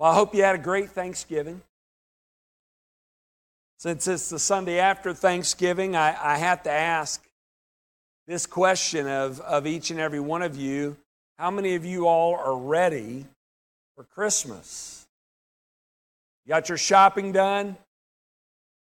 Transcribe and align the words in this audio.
Well, 0.00 0.10
I 0.10 0.14
hope 0.14 0.34
you 0.34 0.42
had 0.42 0.54
a 0.54 0.58
great 0.58 0.92
Thanksgiving. 0.92 1.60
Since 3.76 4.08
it's 4.08 4.30
the 4.30 4.38
Sunday 4.38 4.78
after 4.78 5.12
Thanksgiving, 5.12 5.94
I, 5.94 6.16
I 6.18 6.38
have 6.38 6.62
to 6.62 6.70
ask 6.70 7.22
this 8.26 8.46
question 8.46 9.06
of, 9.06 9.40
of 9.40 9.66
each 9.66 9.90
and 9.90 10.00
every 10.00 10.18
one 10.18 10.40
of 10.40 10.56
you 10.56 10.96
how 11.38 11.50
many 11.50 11.74
of 11.74 11.84
you 11.84 12.06
all 12.06 12.34
are 12.34 12.56
ready 12.56 13.26
for 13.94 14.04
Christmas? 14.04 15.06
You 16.46 16.48
got 16.48 16.70
your 16.70 16.78
shopping 16.78 17.32
done? 17.32 17.76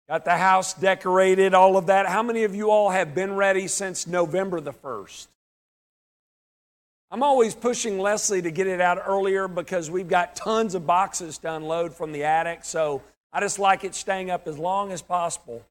Got 0.09 0.25
the 0.25 0.37
house 0.37 0.73
decorated, 0.73 1.53
all 1.53 1.77
of 1.77 1.87
that? 1.87 2.07
How 2.07 2.23
many 2.23 2.45
of 2.45 2.55
you 2.55 2.71
all 2.71 2.91
have 2.91 3.13
been 3.13 3.35
ready 3.35 3.67
since 3.67 4.07
November 4.07 4.61
the 4.61 4.73
1st? 4.73 5.27
I'm 7.13 7.23
always 7.23 7.55
pushing 7.55 7.99
Leslie 7.99 8.41
to 8.41 8.51
get 8.51 8.67
it 8.67 8.81
out 8.81 8.99
earlier 9.07 9.47
because 9.47 9.91
we've 9.91 10.09
got 10.09 10.35
tons 10.35 10.75
of 10.75 10.87
boxes 10.87 11.37
to 11.39 11.55
unload 11.55 11.95
from 11.95 12.11
the 12.11 12.25
attic. 12.25 12.65
So 12.65 13.03
I 13.31 13.41
just 13.41 13.59
like 13.59 13.85
it 13.85 13.95
staying 13.95 14.31
up 14.31 14.49
as 14.49 14.57
long 14.57 14.93
as 14.93 15.03
possible. 15.03 15.63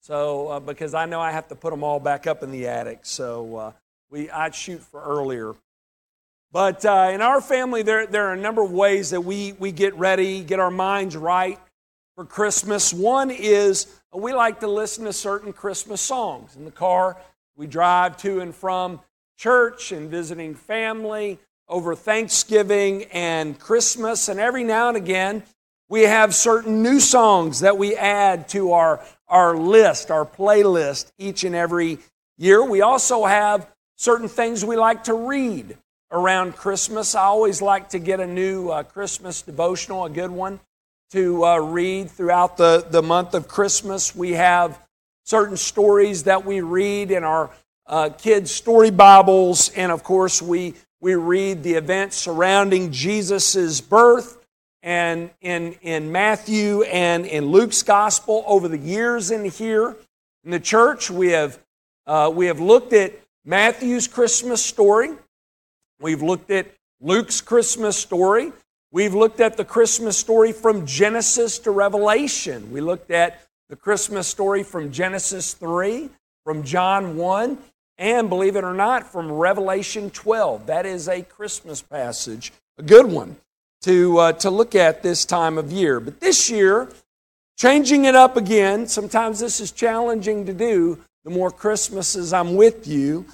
So 0.00 0.48
uh, 0.48 0.60
because 0.60 0.94
I 0.94 1.04
know 1.04 1.20
I 1.20 1.32
have 1.32 1.48
to 1.48 1.54
put 1.54 1.70
them 1.70 1.84
all 1.84 2.00
back 2.00 2.26
up 2.26 2.42
in 2.42 2.50
the 2.50 2.68
attic. 2.68 3.00
So 3.02 3.56
uh, 3.56 3.72
we 4.08 4.30
I'd 4.30 4.54
shoot 4.54 4.80
for 4.80 5.02
earlier. 5.02 5.54
But 6.50 6.82
uh, 6.86 7.10
in 7.12 7.20
our 7.20 7.42
family, 7.42 7.82
there, 7.82 8.06
there 8.06 8.28
are 8.28 8.32
a 8.32 8.40
number 8.40 8.62
of 8.62 8.72
ways 8.72 9.10
that 9.10 9.20
we, 9.20 9.52
we 9.52 9.72
get 9.72 9.94
ready, 9.96 10.42
get 10.42 10.60
our 10.60 10.70
minds 10.70 11.14
right 11.14 11.60
for 12.14 12.24
Christmas. 12.24 12.94
One 12.94 13.30
is 13.30 13.86
we 14.14 14.32
like 14.32 14.60
to 14.60 14.66
listen 14.66 15.04
to 15.04 15.12
certain 15.12 15.52
Christmas 15.52 16.00
songs 16.00 16.56
in 16.56 16.64
the 16.64 16.70
car. 16.70 17.18
We 17.54 17.66
drive 17.66 18.16
to 18.18 18.40
and 18.40 18.54
from 18.54 19.00
church 19.36 19.92
and 19.92 20.10
visiting 20.10 20.54
family 20.54 21.38
over 21.68 21.94
Thanksgiving 21.94 23.04
and 23.12 23.58
Christmas. 23.58 24.28
And 24.28 24.40
every 24.40 24.64
now 24.64 24.88
and 24.88 24.96
again, 24.96 25.42
we 25.88 26.02
have 26.02 26.34
certain 26.34 26.82
new 26.82 27.00
songs 27.00 27.60
that 27.60 27.78
we 27.78 27.94
add 27.96 28.48
to 28.50 28.72
our, 28.72 29.04
our 29.28 29.56
list, 29.56 30.10
our 30.10 30.24
playlist 30.24 31.12
each 31.18 31.44
and 31.44 31.54
every 31.54 31.98
year. 32.38 32.64
We 32.64 32.80
also 32.80 33.24
have 33.24 33.68
certain 33.96 34.28
things 34.28 34.64
we 34.64 34.76
like 34.76 35.04
to 35.04 35.14
read 35.14 35.76
around 36.10 36.56
Christmas. 36.56 37.14
I 37.14 37.22
always 37.22 37.62
like 37.62 37.90
to 37.90 37.98
get 37.98 38.20
a 38.20 38.26
new 38.26 38.70
uh, 38.70 38.82
Christmas 38.82 39.42
devotional, 39.42 40.04
a 40.04 40.10
good 40.10 40.30
one, 40.30 40.60
to 41.10 41.44
uh, 41.44 41.58
read 41.58 42.10
throughout 42.10 42.56
the, 42.56 42.84
the 42.88 43.02
month 43.02 43.34
of 43.34 43.48
Christmas. 43.48 44.14
We 44.14 44.32
have 44.32 44.80
certain 45.24 45.56
stories 45.56 46.24
that 46.24 46.44
we 46.44 46.60
read 46.60 47.10
in 47.10 47.24
our 47.24 47.50
uh, 47.86 48.10
kids' 48.10 48.50
story 48.50 48.90
Bibles, 48.90 49.70
and 49.70 49.92
of 49.92 50.02
course, 50.02 50.42
we, 50.42 50.74
we 51.00 51.14
read 51.14 51.62
the 51.62 51.74
events 51.74 52.16
surrounding 52.16 52.90
Jesus' 52.90 53.80
birth. 53.80 54.44
And 54.82 55.30
in, 55.40 55.72
in 55.82 56.12
Matthew 56.12 56.82
and 56.82 57.26
in 57.26 57.46
Luke's 57.46 57.82
gospel, 57.82 58.44
over 58.46 58.68
the 58.68 58.78
years 58.78 59.30
in 59.30 59.44
here 59.44 59.96
in 60.44 60.50
the 60.50 60.60
church, 60.60 61.10
we 61.10 61.30
have, 61.30 61.58
uh, 62.06 62.30
we 62.32 62.46
have 62.46 62.60
looked 62.60 62.92
at 62.92 63.12
Matthew's 63.44 64.06
Christmas 64.06 64.64
story. 64.64 65.10
We've 66.00 66.22
looked 66.22 66.50
at 66.50 66.66
Luke's 67.00 67.40
Christmas 67.40 67.96
story. 67.96 68.52
We've 68.92 69.14
looked 69.14 69.40
at 69.40 69.56
the 69.56 69.64
Christmas 69.64 70.16
story 70.16 70.52
from 70.52 70.86
Genesis 70.86 71.58
to 71.60 71.70
Revelation. 71.70 72.70
We 72.70 72.80
looked 72.80 73.10
at 73.10 73.40
the 73.68 73.76
Christmas 73.76 74.28
story 74.28 74.62
from 74.62 74.92
Genesis 74.92 75.54
3, 75.54 76.08
from 76.44 76.62
John 76.62 77.16
1, 77.16 77.58
and 77.98 78.28
believe 78.28 78.56
it 78.56 78.64
or 78.64 78.74
not, 78.74 79.10
from 79.10 79.32
Revelation 79.32 80.10
12. 80.10 80.66
That 80.66 80.86
is 80.86 81.08
a 81.08 81.22
Christmas 81.22 81.82
passage, 81.82 82.52
a 82.78 82.82
good 82.82 83.06
one 83.06 83.36
to, 83.82 84.18
uh, 84.18 84.32
to 84.32 84.50
look 84.50 84.74
at 84.74 85.02
this 85.02 85.24
time 85.24 85.58
of 85.58 85.72
year. 85.72 86.00
But 86.00 86.20
this 86.20 86.50
year, 86.50 86.88
changing 87.56 88.04
it 88.04 88.14
up 88.14 88.36
again, 88.36 88.86
sometimes 88.86 89.40
this 89.40 89.60
is 89.60 89.72
challenging 89.72 90.46
to 90.46 90.52
do 90.52 90.98
the 91.24 91.30
more 91.30 91.50
Christmases 91.50 92.32
I'm 92.32 92.54
with 92.54 92.86
you. 92.86 93.26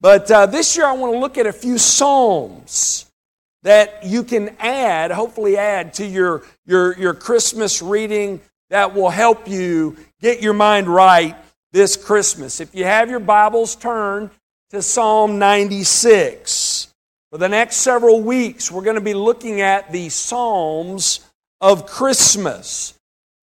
But 0.00 0.30
uh, 0.30 0.46
this 0.46 0.76
year, 0.76 0.86
I 0.86 0.92
want 0.92 1.12
to 1.12 1.18
look 1.18 1.36
at 1.36 1.46
a 1.46 1.52
few 1.52 1.78
Psalms 1.78 3.06
that 3.62 4.04
you 4.04 4.22
can 4.22 4.56
add, 4.58 5.10
hopefully, 5.10 5.56
add 5.58 5.94
to 5.94 6.06
your, 6.06 6.42
your, 6.64 6.96
your 6.98 7.12
Christmas 7.12 7.82
reading 7.82 8.40
that 8.70 8.94
will 8.94 9.10
help 9.10 9.48
you 9.48 9.96
get 10.20 10.40
your 10.40 10.54
mind 10.54 10.88
right 10.88 11.36
this 11.72 11.96
Christmas. 11.96 12.60
If 12.60 12.74
you 12.74 12.84
have 12.84 13.10
your 13.10 13.20
Bibles, 13.20 13.76
turn 13.76 14.30
to 14.70 14.82
Psalm 14.82 15.38
96. 15.38 16.88
For 17.30 17.38
the 17.38 17.48
next 17.48 17.76
several 17.76 18.20
weeks, 18.20 18.70
we're 18.70 18.82
going 18.82 18.96
to 18.96 19.00
be 19.00 19.14
looking 19.14 19.60
at 19.60 19.92
the 19.92 20.08
Psalms 20.08 21.20
of 21.60 21.86
Christmas. 21.86 22.94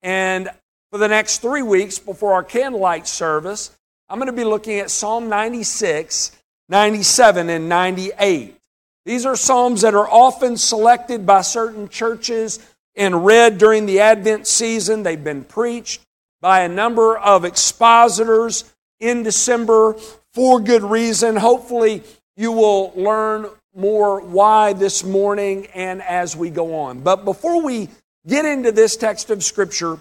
And 0.03 0.49
for 0.91 0.97
the 0.97 1.07
next 1.07 1.39
three 1.39 1.61
weeks 1.61 1.99
before 1.99 2.33
our 2.33 2.43
candlelight 2.43 3.07
service, 3.07 3.75
I'm 4.09 4.19
going 4.19 4.27
to 4.27 4.33
be 4.33 4.43
looking 4.43 4.79
at 4.79 4.91
Psalm 4.91 5.29
96, 5.29 6.31
97, 6.69 7.49
and 7.49 7.69
98. 7.69 8.57
These 9.05 9.25
are 9.25 9.37
Psalms 9.37 9.81
that 9.81 9.95
are 9.95 10.09
often 10.09 10.57
selected 10.57 11.25
by 11.25 11.41
certain 11.41 11.87
churches 11.87 12.59
and 12.95 13.25
read 13.25 13.57
during 13.57 13.85
the 13.85 14.01
Advent 14.01 14.47
season. 14.47 15.03
They've 15.03 15.23
been 15.23 15.45
preached 15.45 16.01
by 16.41 16.61
a 16.61 16.69
number 16.69 17.17
of 17.17 17.45
expositors 17.45 18.63
in 18.99 19.23
December 19.23 19.93
for 20.33 20.59
good 20.59 20.83
reason. 20.83 21.35
Hopefully, 21.35 22.03
you 22.35 22.51
will 22.51 22.93
learn 22.95 23.47
more 23.75 24.21
why 24.21 24.73
this 24.73 25.03
morning 25.03 25.67
and 25.67 26.01
as 26.01 26.35
we 26.35 26.49
go 26.49 26.75
on. 26.75 27.01
But 27.01 27.25
before 27.25 27.61
we 27.61 27.89
get 28.27 28.45
into 28.45 28.71
this 28.71 28.97
text 28.97 29.29
of 29.29 29.43
Scripture, 29.43 29.99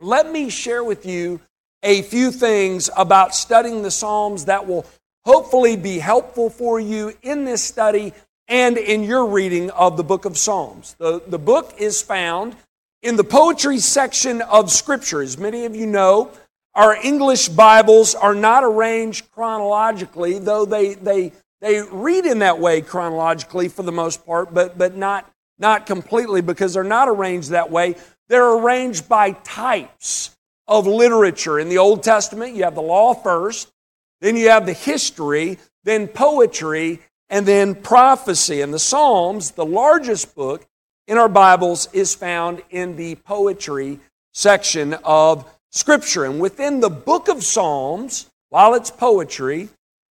let 0.00 0.30
me 0.30 0.50
share 0.50 0.82
with 0.82 1.06
you 1.06 1.40
a 1.82 2.02
few 2.02 2.30
things 2.30 2.90
about 2.96 3.34
studying 3.34 3.82
the 3.82 3.90
Psalms 3.90 4.46
that 4.46 4.66
will 4.66 4.86
hopefully 5.24 5.76
be 5.76 5.98
helpful 5.98 6.50
for 6.50 6.80
you 6.80 7.12
in 7.22 7.44
this 7.44 7.62
study 7.62 8.12
and 8.48 8.76
in 8.76 9.04
your 9.04 9.26
reading 9.26 9.70
of 9.70 9.96
the 9.96 10.04
book 10.04 10.24
of 10.24 10.36
Psalms. 10.36 10.94
The, 10.98 11.22
the 11.26 11.38
book 11.38 11.74
is 11.78 12.02
found 12.02 12.56
in 13.02 13.16
the 13.16 13.24
poetry 13.24 13.78
section 13.78 14.42
of 14.42 14.70
Scripture, 14.70 15.22
as 15.22 15.38
many 15.38 15.64
of 15.64 15.74
you 15.74 15.86
know, 15.86 16.30
our 16.74 16.94
English 16.94 17.48
Bibles 17.48 18.14
are 18.14 18.34
not 18.34 18.62
arranged 18.62 19.30
chronologically, 19.32 20.38
though 20.38 20.64
they, 20.64 20.94
they, 20.94 21.32
they 21.60 21.82
read 21.82 22.26
in 22.26 22.40
that 22.40 22.58
way 22.58 22.80
chronologically 22.80 23.68
for 23.68 23.82
the 23.82 23.92
most 23.92 24.24
part, 24.26 24.52
but, 24.52 24.76
but 24.76 24.96
not, 24.96 25.30
not 25.58 25.86
completely 25.86 26.42
because 26.42 26.74
they're 26.74 26.84
not 26.84 27.08
arranged 27.08 27.50
that 27.50 27.70
way. 27.70 27.96
They're 28.28 28.52
arranged 28.52 29.08
by 29.08 29.32
types 29.32 30.36
of 30.68 30.86
literature. 30.86 31.58
In 31.58 31.68
the 31.68 31.78
Old 31.78 32.02
Testament, 32.02 32.54
you 32.54 32.64
have 32.64 32.74
the 32.74 32.82
law 32.82 33.14
first, 33.14 33.72
then 34.20 34.36
you 34.36 34.50
have 34.50 34.66
the 34.66 34.72
history, 34.72 35.58
then 35.84 36.06
poetry, 36.06 37.00
and 37.30 37.46
then 37.46 37.74
prophecy. 37.74 38.60
And 38.60 38.72
the 38.72 38.78
Psalms, 38.78 39.52
the 39.52 39.64
largest 39.64 40.34
book, 40.34 40.66
in 41.10 41.18
our 41.18 41.28
Bibles 41.28 41.88
is 41.92 42.14
found 42.14 42.62
in 42.70 42.94
the 42.94 43.16
poetry 43.16 43.98
section 44.32 44.94
of 45.02 45.44
Scripture. 45.72 46.24
And 46.24 46.38
within 46.38 46.78
the 46.78 46.88
book 46.88 47.26
of 47.26 47.42
Psalms, 47.42 48.30
while 48.50 48.74
it's 48.74 48.92
poetry, 48.92 49.70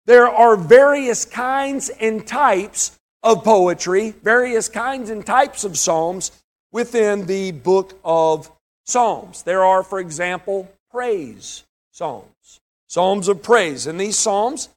there 0.05 0.29
are 0.29 0.55
various 0.55 1.25
kinds 1.25 1.89
and 1.89 2.25
types 2.25 2.97
of 3.23 3.43
poetry, 3.43 4.11
various 4.23 4.69
kinds 4.69 5.09
and 5.09 5.25
types 5.25 5.65
of 5.65 5.77
Psalms 5.77 6.31
within 6.71 7.25
the 7.25 7.51
book 7.51 7.99
of 8.05 8.49
Psalms. 8.85 9.43
There 9.43 9.65
are, 9.65 9.83
for 9.83 9.99
example, 9.99 10.71
praise 10.91 11.65
Psalms, 11.91 12.61
Psalms 12.87 13.27
of 13.27 13.43
praise. 13.43 13.85
In 13.85 13.97
these 13.97 14.17
Psalms, 14.17 14.69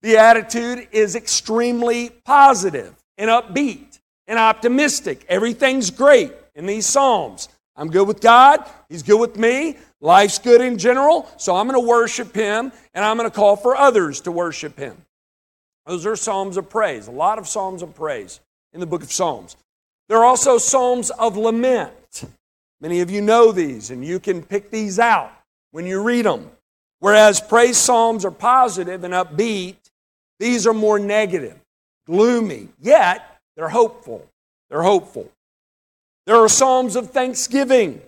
the 0.00 0.16
attitude 0.16 0.86
is 0.92 1.16
extremely 1.16 2.10
positive 2.24 2.94
and 3.18 3.28
upbeat 3.28 3.89
and 4.30 4.38
optimistic. 4.38 5.26
Everything's 5.28 5.90
great 5.90 6.32
in 6.54 6.64
these 6.64 6.86
Psalms. 6.86 7.48
I'm 7.74 7.90
good 7.90 8.06
with 8.06 8.20
God, 8.20 8.64
He's 8.88 9.02
good 9.02 9.20
with 9.20 9.36
me, 9.36 9.76
life's 10.00 10.38
good 10.38 10.60
in 10.60 10.78
general, 10.78 11.28
so 11.36 11.56
I'm 11.56 11.66
going 11.66 11.80
to 11.80 11.86
worship 11.86 12.32
Him 12.32 12.72
and 12.94 13.04
I'm 13.04 13.16
going 13.16 13.28
to 13.28 13.34
call 13.34 13.56
for 13.56 13.76
others 13.76 14.20
to 14.22 14.32
worship 14.32 14.78
Him. 14.78 14.96
Those 15.84 16.06
are 16.06 16.14
Psalms 16.14 16.56
of 16.56 16.70
praise, 16.70 17.08
a 17.08 17.10
lot 17.10 17.40
of 17.40 17.48
Psalms 17.48 17.82
of 17.82 17.94
praise 17.96 18.38
in 18.72 18.78
the 18.78 18.86
book 18.86 19.02
of 19.02 19.12
Psalms. 19.12 19.56
There 20.08 20.18
are 20.18 20.24
also 20.24 20.58
Psalms 20.58 21.10
of 21.10 21.36
lament. 21.36 22.24
Many 22.80 23.00
of 23.00 23.10
you 23.10 23.20
know 23.22 23.50
these, 23.50 23.90
and 23.90 24.04
you 24.04 24.20
can 24.20 24.42
pick 24.42 24.70
these 24.70 25.00
out 25.00 25.32
when 25.72 25.86
you 25.86 26.00
read 26.00 26.24
them. 26.24 26.50
Whereas 27.00 27.40
praise 27.40 27.76
Psalms 27.78 28.24
are 28.24 28.30
positive 28.30 29.02
and 29.02 29.12
upbeat, 29.12 29.76
these 30.38 30.68
are 30.68 30.74
more 30.74 31.00
negative, 31.00 31.58
gloomy. 32.06 32.68
Yet, 32.80 33.26
they're 33.60 33.68
hopeful. 33.68 34.26
They're 34.70 34.82
hopeful. 34.82 35.30
There 36.24 36.36
are 36.36 36.48
Psalms 36.48 36.96
of 36.96 37.10
thanksgiving. 37.10 38.00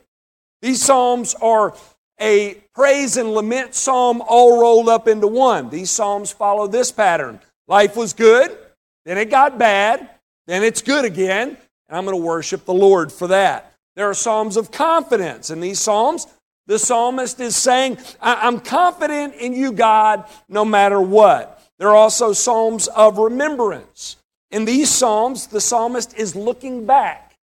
These 0.63 0.81
Psalms 0.81 1.35
are 1.43 1.75
a 2.19 2.55
praise 2.75 3.19
and 3.19 3.35
lament 3.35 3.75
psalm 3.75 4.23
all 4.27 4.63
rolled 4.63 4.89
up 4.89 5.07
into 5.07 5.27
one. 5.27 5.69
These 5.69 5.91
Psalms 5.91 6.33
follow 6.33 6.67
this 6.69 6.91
pattern 6.91 7.39
life 7.69 7.97
was 7.97 8.15
good, 8.15 8.57
then 9.05 9.19
it 9.19 9.29
got 9.29 9.59
bad, 9.59 10.09
then 10.47 10.63
it's 10.63 10.81
good 10.81 11.05
again, 11.05 11.49
and 11.51 11.99
I'm 11.99 12.07
going 12.07 12.17
to 12.17 12.25
worship 12.25 12.65
the 12.65 12.73
Lord 12.73 13.13
for 13.13 13.29
that. 13.29 13.75
There 13.95 14.09
are 14.09 14.15
psalms 14.15 14.57
of 14.57 14.71
confidence. 14.71 15.51
In 15.51 15.61
these 15.61 15.81
psalms, 15.81 16.29
the 16.67 16.79
psalmist 16.79 17.41
is 17.41 17.57
saying, 17.57 17.99
I'm 18.23 18.59
confident 18.61 19.35
in 19.35 19.53
you, 19.53 19.73
God, 19.73 20.25
no 20.49 20.65
matter 20.65 20.99
what. 20.99 21.63
There 21.79 21.89
are 21.89 21.97
also 21.97 22.33
psalms 22.33 22.89
of 22.89 23.19
remembrance. 23.19 24.17
In 24.53 24.67
these 24.67 24.91
psalms, 24.91 25.47
the 25.47 25.63
psalmist 25.63 26.15
is 26.17 26.37
looking 26.37 26.85
back 26.85 27.39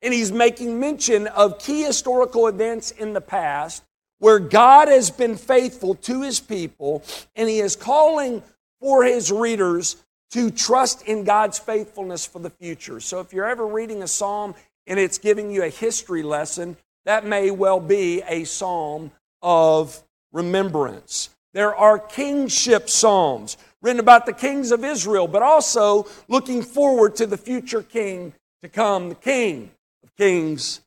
and 0.00 0.14
he's 0.14 0.32
making 0.32 0.80
mention 0.80 1.26
of 1.28 1.58
key 1.58 1.82
historical 1.82 2.46
events 2.48 2.90
in 2.90 3.12
the 3.12 3.20
past 3.20 3.84
where 4.18 4.38
God 4.38 4.88
has 4.88 5.10
been 5.10 5.36
faithful 5.36 5.94
to 5.96 6.22
his 6.22 6.40
people 6.40 7.04
and 7.36 7.50
he 7.50 7.60
is 7.60 7.76
calling 7.76 8.42
for 8.80 9.04
his 9.04 9.30
readers 9.30 9.96
to 10.30 10.50
trust 10.50 11.02
in 11.02 11.24
God's 11.24 11.58
faithfulness 11.58 12.24
for 12.24 12.38
the 12.38 12.50
future. 12.50 12.98
So 12.98 13.20
if 13.20 13.34
you're 13.34 13.46
ever 13.46 13.66
reading 13.66 14.02
a 14.02 14.08
psalm 14.08 14.54
and 14.86 14.98
it's 14.98 15.18
giving 15.18 15.50
you 15.50 15.64
a 15.64 15.68
history 15.68 16.22
lesson, 16.22 16.78
that 17.04 17.26
may 17.26 17.50
well 17.50 17.78
be 17.78 18.22
a 18.26 18.44
psalm 18.44 19.10
of 19.42 20.02
remembrance. 20.32 21.28
There 21.52 21.74
are 21.74 21.98
kingship 21.98 22.88
psalms 22.88 23.58
written 23.84 24.00
about 24.00 24.24
the 24.24 24.32
kings 24.32 24.72
of 24.72 24.82
Israel, 24.82 25.28
but 25.28 25.42
also 25.42 26.08
looking 26.26 26.62
forward 26.62 27.14
to 27.16 27.26
the 27.26 27.36
future 27.36 27.82
king 27.82 28.32
to 28.62 28.68
come, 28.68 29.10
the 29.10 29.14
king 29.14 29.70
of 30.02 30.16
kings, 30.16 30.80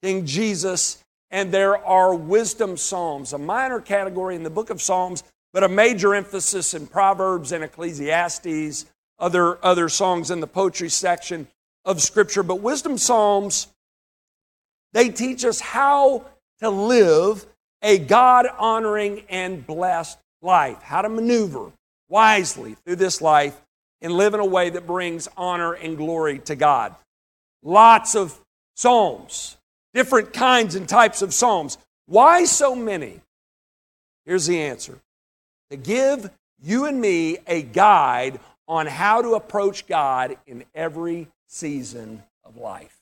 King 0.00 0.24
Jesus. 0.24 1.02
And 1.32 1.50
there 1.50 1.76
are 1.84 2.14
wisdom 2.14 2.76
psalms, 2.76 3.32
a 3.32 3.38
minor 3.38 3.80
category 3.80 4.36
in 4.36 4.44
the 4.44 4.50
book 4.50 4.70
of 4.70 4.80
Psalms, 4.80 5.24
but 5.52 5.64
a 5.64 5.68
major 5.68 6.14
emphasis 6.14 6.74
in 6.74 6.86
Proverbs 6.86 7.50
and 7.50 7.64
Ecclesiastes, 7.64 8.86
other, 9.18 9.64
other 9.64 9.88
songs 9.88 10.30
in 10.30 10.38
the 10.38 10.46
poetry 10.46 10.90
section 10.90 11.48
of 11.84 12.00
Scripture. 12.00 12.44
But 12.44 12.60
wisdom 12.60 12.98
psalms, 12.98 13.66
they 14.92 15.08
teach 15.08 15.44
us 15.44 15.58
how 15.58 16.26
to 16.60 16.70
live 16.70 17.46
a 17.82 17.98
God 17.98 18.46
honoring 18.58 19.24
and 19.28 19.66
blessed 19.66 20.18
life, 20.40 20.82
how 20.82 21.02
to 21.02 21.08
maneuver 21.08 21.72
wisely 22.14 22.76
through 22.84 22.94
this 22.94 23.20
life 23.20 23.60
and 24.00 24.12
live 24.12 24.34
in 24.34 24.40
a 24.40 24.46
way 24.46 24.70
that 24.70 24.86
brings 24.86 25.28
honor 25.36 25.72
and 25.72 25.96
glory 25.96 26.38
to 26.38 26.54
God. 26.54 26.94
Lots 27.64 28.14
of 28.14 28.38
psalms, 28.76 29.56
different 29.94 30.32
kinds 30.32 30.76
and 30.76 30.88
types 30.88 31.22
of 31.22 31.34
psalms. 31.34 31.76
Why 32.06 32.44
so 32.44 32.76
many? 32.76 33.20
Here's 34.24 34.46
the 34.46 34.60
answer 34.60 35.00
to 35.70 35.76
give 35.76 36.30
you 36.62 36.84
and 36.84 37.00
me 37.00 37.38
a 37.48 37.62
guide 37.62 38.38
on 38.68 38.86
how 38.86 39.20
to 39.20 39.34
approach 39.34 39.88
God 39.88 40.36
in 40.46 40.64
every 40.72 41.26
season 41.48 42.22
of 42.44 42.56
life. 42.56 42.96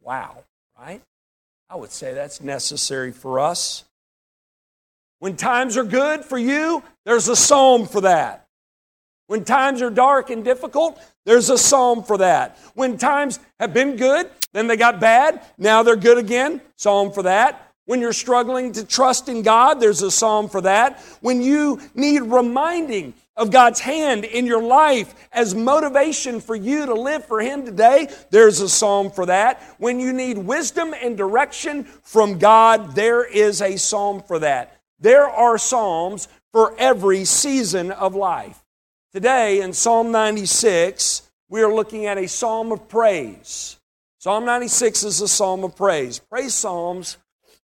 Wow, 0.00 0.44
right? 0.80 1.02
I 1.68 1.76
would 1.76 1.90
say 1.90 2.14
that's 2.14 2.40
necessary 2.40 3.12
for 3.12 3.40
us. 3.40 3.84
When 5.26 5.34
times 5.34 5.76
are 5.76 5.82
good 5.82 6.24
for 6.24 6.38
you, 6.38 6.84
there's 7.04 7.26
a 7.26 7.34
psalm 7.34 7.88
for 7.88 8.02
that. 8.02 8.46
When 9.26 9.44
times 9.44 9.82
are 9.82 9.90
dark 9.90 10.30
and 10.30 10.44
difficult, 10.44 11.02
there's 11.24 11.50
a 11.50 11.58
psalm 11.58 12.04
for 12.04 12.18
that. 12.18 12.56
When 12.74 12.96
times 12.96 13.40
have 13.58 13.74
been 13.74 13.96
good, 13.96 14.30
then 14.52 14.68
they 14.68 14.76
got 14.76 15.00
bad, 15.00 15.42
now 15.58 15.82
they're 15.82 15.96
good 15.96 16.18
again, 16.18 16.60
psalm 16.76 17.10
for 17.10 17.24
that. 17.24 17.72
When 17.86 18.00
you're 18.00 18.12
struggling 18.12 18.70
to 18.74 18.86
trust 18.86 19.28
in 19.28 19.42
God, 19.42 19.80
there's 19.80 20.00
a 20.02 20.12
psalm 20.12 20.48
for 20.48 20.60
that. 20.60 21.00
When 21.22 21.42
you 21.42 21.80
need 21.96 22.22
reminding 22.22 23.12
of 23.36 23.50
God's 23.50 23.80
hand 23.80 24.24
in 24.24 24.46
your 24.46 24.62
life 24.62 25.12
as 25.32 25.56
motivation 25.56 26.40
for 26.40 26.54
you 26.54 26.86
to 26.86 26.94
live 26.94 27.24
for 27.24 27.40
Him 27.40 27.64
today, 27.64 28.10
there's 28.30 28.60
a 28.60 28.68
psalm 28.68 29.10
for 29.10 29.26
that. 29.26 29.60
When 29.78 29.98
you 29.98 30.12
need 30.12 30.38
wisdom 30.38 30.94
and 30.94 31.16
direction 31.16 31.82
from 31.82 32.38
God, 32.38 32.94
there 32.94 33.24
is 33.24 33.60
a 33.60 33.76
psalm 33.76 34.22
for 34.22 34.38
that. 34.38 34.75
There 34.98 35.26
are 35.26 35.58
Psalms 35.58 36.28
for 36.52 36.74
every 36.78 37.24
season 37.24 37.90
of 37.90 38.14
life. 38.14 38.62
Today 39.12 39.60
in 39.60 39.72
Psalm 39.72 40.10
96, 40.10 41.22
we 41.48 41.62
are 41.62 41.72
looking 41.72 42.06
at 42.06 42.18
a 42.18 42.26
psalm 42.26 42.72
of 42.72 42.88
praise. 42.88 43.78
Psalm 44.18 44.44
96 44.44 45.04
is 45.04 45.20
a 45.20 45.28
psalm 45.28 45.64
of 45.64 45.76
praise. 45.76 46.18
Praise 46.18 46.54
psalms 46.54 47.18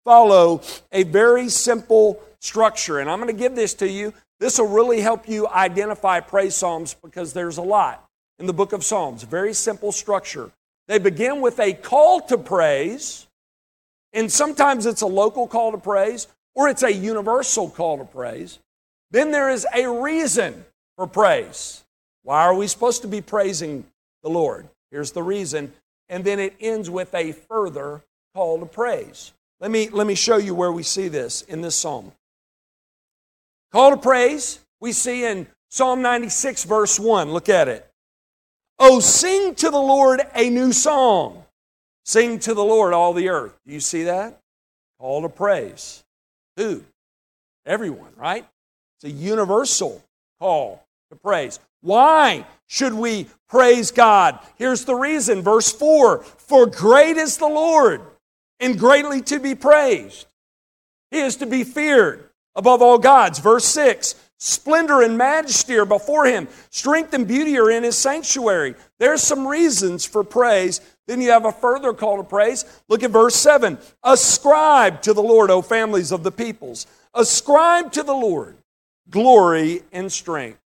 follow 0.07 0.61
a 0.93 1.03
very 1.03 1.49
simple 1.49 2.17
structure, 2.39 2.99
and 2.99 3.09
I'm 3.09 3.19
going 3.19 3.27
to 3.27 3.37
give 3.37 3.55
this 3.55 3.73
to 3.75 3.89
you. 3.89 4.13
This 4.39 4.57
will 4.57 4.69
really 4.69 5.01
help 5.01 5.27
you 5.27 5.49
identify 5.49 6.21
praise 6.21 6.55
psalms 6.55 6.93
because 6.93 7.33
there's 7.33 7.57
a 7.57 7.61
lot 7.61 8.07
in 8.39 8.45
the 8.45 8.53
book 8.53 8.71
of 8.71 8.85
Psalms. 8.85 9.23
Very 9.23 9.53
simple 9.53 9.91
structure. 9.91 10.49
They 10.87 10.97
begin 10.97 11.41
with 11.41 11.59
a 11.59 11.73
call 11.73 12.21
to 12.21 12.37
praise, 12.37 13.27
and 14.13 14.31
sometimes 14.31 14.85
it's 14.85 15.01
a 15.01 15.07
local 15.07 15.45
call 15.45 15.73
to 15.73 15.77
praise, 15.77 16.27
or 16.57 16.67
it's 16.67 16.81
a 16.81 16.91
universal 16.91 17.69
call 17.69 17.99
to 17.99 18.03
praise, 18.03 18.57
then 19.11 19.29
there 19.29 19.51
is 19.51 19.67
a 19.75 19.87
reason 19.87 20.65
for 20.95 21.05
praise. 21.05 21.83
Why 22.23 22.41
are 22.41 22.55
we 22.55 22.65
supposed 22.65 23.03
to 23.03 23.07
be 23.07 23.21
praising 23.21 23.85
the 24.23 24.29
Lord? 24.29 24.67
Here's 24.89 25.11
the 25.11 25.21
reason. 25.21 25.71
And 26.09 26.23
then 26.23 26.39
it 26.39 26.55
ends 26.59 26.89
with 26.89 27.13
a 27.13 27.31
further 27.31 28.01
call 28.33 28.59
to 28.59 28.65
praise. 28.65 29.33
Let 29.59 29.69
me, 29.69 29.89
let 29.89 30.07
me 30.07 30.15
show 30.15 30.37
you 30.37 30.55
where 30.55 30.71
we 30.71 30.81
see 30.81 31.09
this 31.09 31.43
in 31.43 31.61
this 31.61 31.75
psalm. 31.75 32.11
Call 33.71 33.91
to 33.91 33.97
praise, 33.97 34.59
we 34.79 34.93
see 34.93 35.25
in 35.25 35.45
Psalm 35.69 36.01
96, 36.01 36.63
verse 36.63 36.99
1. 36.99 37.31
Look 37.31 37.49
at 37.49 37.67
it. 37.67 37.87
Oh, 38.79 38.99
sing 38.99 39.53
to 39.55 39.69
the 39.69 39.77
Lord 39.77 40.21
a 40.33 40.49
new 40.49 40.73
song. 40.73 41.43
Sing 42.03 42.39
to 42.39 42.55
the 42.55 42.63
Lord, 42.63 42.93
all 42.93 43.13
the 43.13 43.29
earth. 43.29 43.55
Do 43.67 43.73
you 43.73 43.79
see 43.79 44.05
that? 44.05 44.41
Call 44.99 45.21
to 45.21 45.29
praise. 45.29 46.03
Who? 46.57 46.83
Everyone, 47.65 48.11
right? 48.17 48.45
It's 48.97 49.05
a 49.05 49.15
universal 49.15 50.03
call 50.39 50.85
to 51.09 51.15
praise. 51.15 51.59
Why 51.81 52.45
should 52.65 52.93
we 52.93 53.27
praise 53.47 53.91
God? 53.91 54.39
Here's 54.55 54.83
the 54.83 54.95
reason. 54.95 55.41
Verse 55.41 55.71
4 55.71 56.23
For 56.23 56.65
great 56.65 57.17
is 57.17 57.37
the 57.37 57.47
Lord, 57.47 58.01
and 58.59 58.77
greatly 58.79 59.21
to 59.21 59.39
be 59.39 59.55
praised. 59.55 60.27
He 61.11 61.19
is 61.19 61.37
to 61.37 61.45
be 61.45 61.63
feared 61.63 62.29
above 62.55 62.81
all 62.81 62.97
gods. 62.97 63.39
Verse 63.39 63.65
6 63.65 64.15
Splendor 64.39 65.01
and 65.01 65.17
majesty 65.17 65.77
are 65.77 65.85
before 65.85 66.25
him, 66.25 66.47
strength 66.69 67.13
and 67.13 67.27
beauty 67.27 67.57
are 67.57 67.71
in 67.71 67.83
his 67.83 67.97
sanctuary. 67.97 68.75
There's 68.99 69.23
some 69.23 69.47
reasons 69.47 70.05
for 70.05 70.23
praise 70.23 70.81
then 71.07 71.21
you 71.21 71.31
have 71.31 71.45
a 71.45 71.51
further 71.51 71.93
call 71.93 72.17
to 72.17 72.23
praise. 72.23 72.65
Look 72.89 73.01
at 73.01 73.11
verse 73.11 73.35
7. 73.35 73.77
Ascribe 74.03 75.01
to 75.03 75.13
the 75.13 75.23
Lord, 75.23 75.49
O 75.49 75.61
families 75.61 76.11
of 76.11 76.23
the 76.23 76.31
peoples. 76.31 76.85
Ascribe 77.13 77.91
to 77.93 78.03
the 78.03 78.13
Lord 78.13 78.57
glory 79.09 79.83
and 79.91 80.11
strength. 80.11 80.59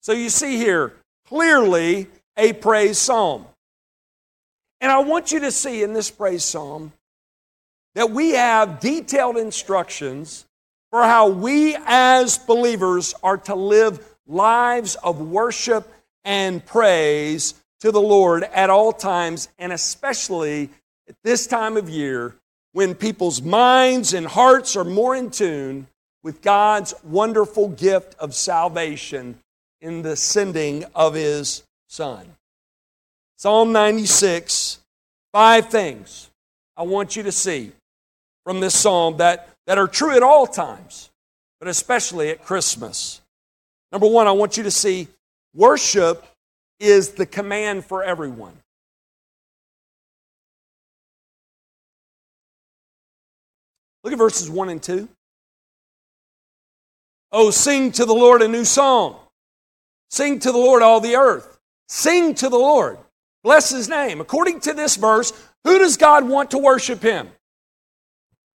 So 0.00 0.12
you 0.12 0.30
see 0.30 0.56
here 0.56 0.94
clearly 1.26 2.06
a 2.36 2.52
praise 2.52 2.98
psalm. 2.98 3.46
And 4.80 4.92
I 4.92 4.98
want 4.98 5.32
you 5.32 5.40
to 5.40 5.50
see 5.50 5.82
in 5.82 5.94
this 5.94 6.10
praise 6.10 6.44
psalm 6.44 6.92
that 7.94 8.10
we 8.10 8.30
have 8.30 8.78
detailed 8.78 9.36
instructions 9.36 10.44
for 10.90 11.02
how 11.02 11.28
we 11.28 11.76
as 11.86 12.38
believers 12.38 13.14
are 13.22 13.38
to 13.38 13.54
live 13.54 14.06
lives 14.26 14.94
of 14.96 15.20
worship 15.20 15.90
and 16.24 16.64
praise 16.64 17.54
to 17.80 17.92
the 17.92 18.00
Lord 18.00 18.44
at 18.44 18.70
all 18.70 18.92
times, 18.92 19.48
and 19.58 19.72
especially 19.72 20.70
at 21.08 21.16
this 21.22 21.46
time 21.46 21.76
of 21.76 21.88
year 21.88 22.34
when 22.72 22.94
people's 22.94 23.42
minds 23.42 24.12
and 24.12 24.26
hearts 24.26 24.76
are 24.76 24.84
more 24.84 25.14
in 25.16 25.30
tune 25.30 25.86
with 26.22 26.42
God's 26.42 26.94
wonderful 27.04 27.68
gift 27.68 28.14
of 28.18 28.34
salvation 28.34 29.38
in 29.80 30.02
the 30.02 30.16
sending 30.16 30.84
of 30.94 31.14
His 31.14 31.62
Son. 31.88 32.26
Psalm 33.36 33.72
96, 33.72 34.80
five 35.32 35.68
things 35.68 36.30
I 36.76 36.82
want 36.82 37.16
you 37.16 37.22
to 37.22 37.32
see 37.32 37.72
from 38.44 38.60
this 38.60 38.74
psalm 38.74 39.18
that, 39.18 39.48
that 39.66 39.78
are 39.78 39.88
true 39.88 40.16
at 40.16 40.22
all 40.22 40.46
times, 40.46 41.10
but 41.60 41.68
especially 41.68 42.30
at 42.30 42.44
Christmas. 42.44 43.20
Number 43.92 44.06
one, 44.06 44.26
I 44.26 44.32
want 44.32 44.56
you 44.56 44.62
to 44.64 44.70
see 44.70 45.08
worship 45.54 46.24
is 46.78 47.10
the 47.10 47.26
command 47.26 47.84
for 47.84 48.02
everyone. 48.02 48.54
Look 54.04 54.12
at 54.12 54.18
verses 54.18 54.48
1 54.48 54.68
and 54.68 54.82
2. 54.82 55.08
Oh, 57.32 57.50
sing 57.50 57.90
to 57.92 58.04
the 58.04 58.14
Lord 58.14 58.40
a 58.40 58.48
new 58.48 58.64
song. 58.64 59.16
Sing 60.10 60.38
to 60.38 60.52
the 60.52 60.58
Lord 60.58 60.82
all 60.82 61.00
the 61.00 61.16
earth. 61.16 61.58
Sing 61.88 62.34
to 62.36 62.48
the 62.48 62.58
Lord. 62.58 62.98
Bless 63.42 63.70
his 63.70 63.88
name. 63.88 64.20
According 64.20 64.60
to 64.60 64.74
this 64.74 64.96
verse, 64.96 65.32
who 65.64 65.78
does 65.78 65.96
God 65.96 66.28
want 66.28 66.52
to 66.52 66.58
worship 66.58 67.02
him? 67.02 67.30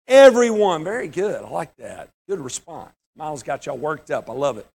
Everyone. 0.07 0.83
Very 0.83 1.07
good. 1.07 1.43
I 1.43 1.49
like 1.49 1.75
that. 1.77 2.09
Good 2.27 2.39
response. 2.39 2.91
Miles 3.15 3.43
got 3.43 3.65
y'all 3.65 3.77
worked 3.77 4.11
up. 4.11 4.29
I 4.29 4.33
love 4.33 4.57
it. 4.57 4.67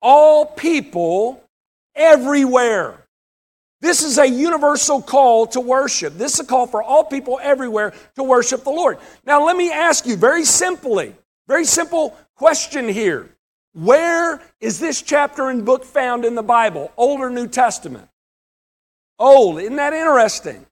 All 0.00 0.46
people 0.46 1.42
everywhere. 1.98 3.04
This 3.80 4.02
is 4.02 4.18
a 4.18 4.26
universal 4.26 5.02
call 5.02 5.46
to 5.48 5.60
worship. 5.60 6.14
This 6.14 6.34
is 6.34 6.40
a 6.40 6.44
call 6.44 6.66
for 6.66 6.82
all 6.82 7.04
people 7.04 7.38
everywhere 7.40 7.92
to 8.16 8.22
worship 8.22 8.64
the 8.64 8.70
Lord. 8.70 8.98
Now, 9.24 9.44
let 9.44 9.56
me 9.56 9.70
ask 9.70 10.06
you 10.06 10.16
very 10.16 10.44
simply, 10.44 11.14
very 11.46 11.64
simple 11.64 12.16
question 12.34 12.88
here. 12.88 13.28
Where 13.74 14.40
is 14.60 14.80
this 14.80 15.02
chapter 15.02 15.50
and 15.50 15.64
book 15.64 15.84
found 15.84 16.24
in 16.24 16.34
the 16.34 16.42
Bible, 16.42 16.90
Old 16.96 17.20
or 17.20 17.30
New 17.30 17.46
Testament? 17.46 18.08
Old. 19.18 19.60
Isn't 19.60 19.76
that 19.76 19.92
interesting? 19.92 20.66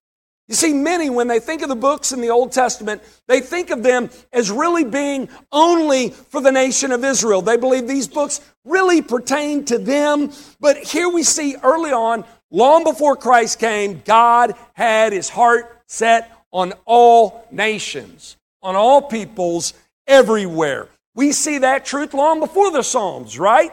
You 0.49 0.55
see, 0.55 0.73
many, 0.73 1.11
when 1.11 1.27
they 1.27 1.41
think 1.41 1.63
of 1.63 1.69
the 1.69 1.77
books 1.77 2.13
in 2.13 2.21
the 2.21 2.31
Old 2.31 2.53
Testament, 2.53 3.03
they 3.27 3.41
think 3.41 3.71
of 3.71 3.83
them 3.83 4.11
as 4.33 4.51
really 4.51 4.85
being 4.85 5.29
only 5.51 6.11
for 6.11 6.41
the 6.41 6.53
nation 6.53 6.93
of 6.93 7.05
Israel. 7.05 7.43
They 7.43 7.57
believe 7.57 7.89
these 7.89 8.07
books 8.07 8.41
really 8.67 9.01
pertain 9.01 9.65
to 9.67 9.79
them. 9.79 10.33
But 10.61 10.77
here 10.77 11.09
we 11.09 11.23
see 11.23 11.57
early 11.63 11.93
on, 11.93 12.25
long 12.51 12.85
before 12.85 13.17
Christ 13.17 13.59
came, 13.59 14.03
God 14.05 14.55
had 14.75 15.13
his 15.13 15.31
heart 15.31 15.83
set 15.87 16.31
on 16.53 16.75
all 16.85 17.47
nations, 17.51 18.37
on 18.63 18.77
all 18.77 19.01
peoples 19.01 19.73
everywhere. 20.07 20.89
We 21.15 21.33
see 21.33 21.59
that 21.59 21.87
truth 21.87 22.13
long 22.13 22.41
before 22.41 22.71
the 22.71 22.83
Psalms, 22.83 23.39
right? 23.39 23.73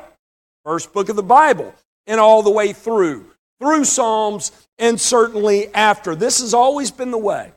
First 0.63 0.93
book 0.93 1.09
of 1.09 1.15
the 1.15 1.23
Bible, 1.23 1.73
and 2.07 2.19
all 2.19 2.41
the 2.43 2.51
way 2.51 2.71
through, 2.71 3.25
through 3.59 3.85
Psalms 3.85 4.51
and 4.77 4.99
certainly 4.99 5.73
after. 5.73 6.15
This 6.15 6.39
has 6.39 6.53
always 6.53 6.91
been 6.91 7.11
the 7.11 7.17
way. 7.17 7.51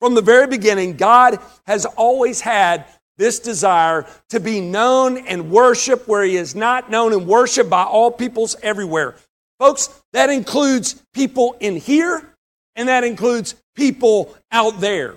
From 0.00 0.14
the 0.14 0.22
very 0.22 0.46
beginning, 0.46 0.96
God 0.96 1.38
has 1.66 1.84
always 1.84 2.40
had 2.40 2.86
this 3.20 3.38
desire 3.38 4.06
to 4.30 4.40
be 4.40 4.60
known 4.62 5.18
and 5.18 5.50
worshiped 5.50 6.08
where 6.08 6.24
He 6.24 6.36
is 6.36 6.54
not 6.54 6.90
known 6.90 7.12
and 7.12 7.26
worshiped 7.28 7.68
by 7.68 7.84
all 7.84 8.10
peoples 8.10 8.56
everywhere. 8.62 9.14
Folks, 9.58 10.02
that 10.14 10.30
includes 10.30 11.00
people 11.12 11.54
in 11.60 11.76
here 11.76 12.34
and 12.74 12.88
that 12.88 13.04
includes 13.04 13.54
people 13.76 14.34
out 14.50 14.80
there. 14.80 15.16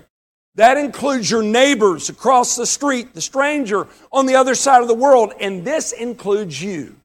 That 0.56 0.78
includes 0.78 1.32
your 1.32 1.44
neighbors 1.44 2.10
across 2.10 2.58
the 2.58 2.66
street, 2.66 3.14
the 3.14 3.22
stranger 3.22 3.88
on 4.12 4.26
the 4.26 4.36
other 4.36 4.54
side 4.54 4.82
of 4.82 4.90
the 4.90 4.94
world, 4.94 5.32
and 5.40 5.64
this 5.64 5.94
includes 5.94 6.62
you. 6.62 6.98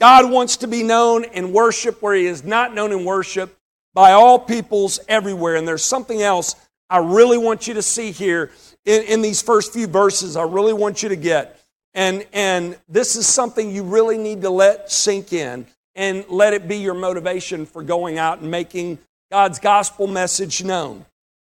God 0.00 0.30
wants 0.30 0.58
to 0.58 0.68
be 0.68 0.82
known 0.82 1.24
and 1.24 1.54
worshiped 1.54 2.02
where 2.02 2.14
He 2.14 2.26
is 2.26 2.44
not 2.44 2.74
known 2.74 2.92
and 2.92 3.06
worshiped 3.06 3.58
by 3.94 4.12
all 4.12 4.38
peoples 4.38 5.00
everywhere. 5.08 5.56
And 5.56 5.66
there's 5.66 5.82
something 5.82 6.20
else 6.20 6.54
I 6.90 6.98
really 6.98 7.38
want 7.38 7.66
you 7.66 7.74
to 7.74 7.82
see 7.82 8.12
here 8.12 8.50
in, 8.84 9.02
in 9.04 9.22
these 9.22 9.42
first 9.42 9.72
few 9.72 9.86
verses. 9.86 10.36
I 10.36 10.42
really 10.42 10.72
want 10.72 11.02
you 11.02 11.08
to 11.08 11.16
get. 11.16 11.60
And, 11.94 12.26
and 12.32 12.78
this 12.88 13.16
is 13.16 13.26
something 13.26 13.70
you 13.70 13.82
really 13.82 14.18
need 14.18 14.42
to 14.42 14.50
let 14.50 14.90
sink 14.90 15.32
in 15.32 15.66
and 15.94 16.24
let 16.28 16.54
it 16.54 16.68
be 16.68 16.76
your 16.76 16.94
motivation 16.94 17.66
for 17.66 17.82
going 17.82 18.18
out 18.18 18.40
and 18.40 18.50
making 18.50 18.98
God's 19.30 19.58
gospel 19.58 20.06
message 20.06 20.62
known. 20.62 21.04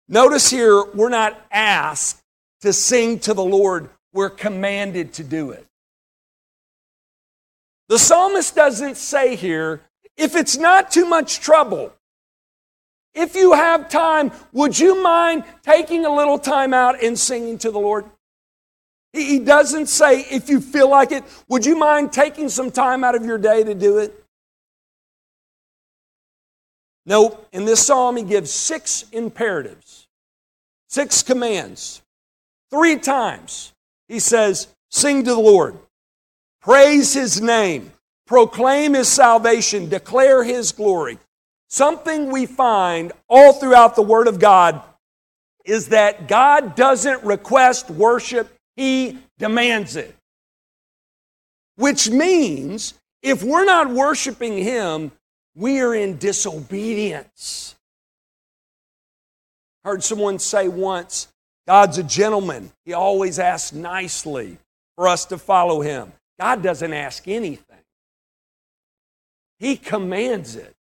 Notice 0.07 0.49
here, 0.49 0.83
we're 0.93 1.09
not 1.09 1.39
asked 1.51 2.21
to 2.61 2.73
sing 2.73 3.19
to 3.19 3.33
the 3.33 3.43
Lord, 3.43 3.89
we're 4.13 4.29
commanded 4.29 5.13
to 5.13 5.23
do 5.23 5.51
it. 5.51 5.65
The 7.87 7.99
psalmist 7.99 8.55
doesn't 8.55 8.97
say 8.97 9.35
here, 9.35 9.81
if 10.17 10.35
it's 10.35 10.57
not 10.57 10.91
too 10.91 11.05
much 11.05 11.39
trouble, 11.39 11.93
if 13.13 13.35
you 13.35 13.53
have 13.53 13.89
time, 13.89 14.31
would 14.53 14.77
you 14.77 15.01
mind 15.01 15.43
taking 15.63 16.05
a 16.05 16.13
little 16.13 16.39
time 16.39 16.73
out 16.73 17.03
and 17.03 17.17
singing 17.17 17.57
to 17.59 17.71
the 17.71 17.79
Lord? 17.79 18.05
He 19.13 19.39
doesn't 19.39 19.87
say, 19.87 20.21
if 20.21 20.49
you 20.49 20.61
feel 20.61 20.89
like 20.89 21.11
it, 21.11 21.23
would 21.49 21.65
you 21.65 21.77
mind 21.77 22.13
taking 22.13 22.47
some 22.47 22.71
time 22.71 23.03
out 23.03 23.15
of 23.15 23.25
your 23.25 23.37
day 23.37 23.63
to 23.63 23.75
do 23.75 23.97
it? 23.97 24.17
Nope. 27.05 27.47
In 27.51 27.65
this 27.65 27.85
psalm, 27.85 28.15
he 28.15 28.23
gives 28.23 28.51
six 28.51 29.05
imperatives, 29.11 30.07
six 30.87 31.23
commands. 31.23 32.01
Three 32.69 32.97
times 32.97 33.73
he 34.07 34.19
says, 34.19 34.67
Sing 34.89 35.23
to 35.23 35.31
the 35.31 35.39
Lord. 35.39 35.77
Praise 36.61 37.13
his 37.13 37.41
name, 37.41 37.91
proclaim 38.27 38.93
his 38.93 39.07
salvation, 39.07 39.89
declare 39.89 40.43
his 40.43 40.71
glory. 40.71 41.17
Something 41.71 42.29
we 42.31 42.47
find 42.47 43.13
all 43.29 43.53
throughout 43.53 43.95
the 43.95 44.01
Word 44.01 44.27
of 44.27 44.39
God 44.39 44.83
is 45.63 45.87
that 45.87 46.27
God 46.27 46.75
doesn't 46.75 47.23
request 47.23 47.89
worship, 47.89 48.53
he 48.75 49.19
demands 49.39 49.95
it. 49.95 50.13
Which 51.77 52.09
means 52.09 52.93
if 53.23 53.41
we're 53.41 53.63
not 53.63 53.89
worshiping 53.89 54.57
him, 54.57 55.13
we 55.55 55.79
are 55.79 55.95
in 55.95 56.17
disobedience. 56.17 57.75
Heard 59.85 60.03
someone 60.03 60.39
say 60.39 60.67
once, 60.67 61.29
God's 61.67 61.97
a 61.97 62.03
gentleman. 62.03 62.73
He 62.83 62.91
always 62.91 63.39
asks 63.39 63.71
nicely 63.71 64.57
for 64.97 65.07
us 65.07 65.23
to 65.27 65.37
follow 65.37 65.79
him. 65.79 66.11
God 66.37 66.61
doesn't 66.61 66.91
ask 66.91 67.29
anything, 67.29 67.77
He 69.57 69.77
commands 69.77 70.57
it. 70.57 70.75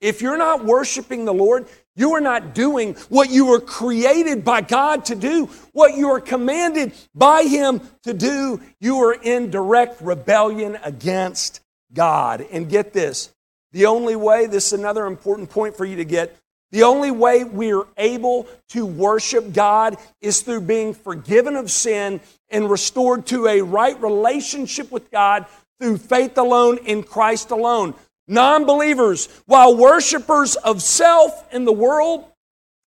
If 0.00 0.22
you're 0.22 0.38
not 0.38 0.64
worshiping 0.64 1.24
the 1.24 1.34
Lord, 1.34 1.66
you 1.94 2.12
are 2.14 2.20
not 2.20 2.54
doing 2.54 2.94
what 3.08 3.30
you 3.30 3.46
were 3.46 3.60
created 3.60 4.44
by 4.44 4.62
God 4.62 5.04
to 5.06 5.14
do, 5.14 5.46
what 5.72 5.96
you 5.96 6.08
are 6.08 6.20
commanded 6.20 6.92
by 7.14 7.42
Him 7.42 7.80
to 8.04 8.14
do. 8.14 8.60
You 8.80 9.00
are 9.02 9.12
in 9.12 9.50
direct 9.50 10.00
rebellion 10.00 10.78
against 10.82 11.60
God. 11.92 12.46
And 12.50 12.68
get 12.70 12.92
this 12.92 13.30
the 13.72 13.86
only 13.86 14.16
way, 14.16 14.46
this 14.46 14.72
is 14.72 14.78
another 14.78 15.06
important 15.06 15.50
point 15.50 15.76
for 15.76 15.84
you 15.84 15.96
to 15.96 16.04
get, 16.04 16.36
the 16.72 16.84
only 16.84 17.10
way 17.10 17.44
we're 17.44 17.86
able 17.96 18.46
to 18.70 18.86
worship 18.86 19.52
God 19.52 19.96
is 20.20 20.42
through 20.42 20.62
being 20.62 20.94
forgiven 20.94 21.56
of 21.56 21.70
sin 21.70 22.20
and 22.48 22.70
restored 22.70 23.26
to 23.26 23.46
a 23.46 23.60
right 23.60 24.00
relationship 24.00 24.90
with 24.90 25.10
God 25.10 25.46
through 25.80 25.98
faith 25.98 26.38
alone 26.38 26.78
in 26.78 27.02
Christ 27.02 27.50
alone. 27.50 27.94
Non 28.30 28.64
believers, 28.64 29.28
while 29.46 29.76
worshipers 29.76 30.54
of 30.54 30.82
self 30.82 31.52
in 31.52 31.64
the 31.64 31.72
world, 31.72 32.24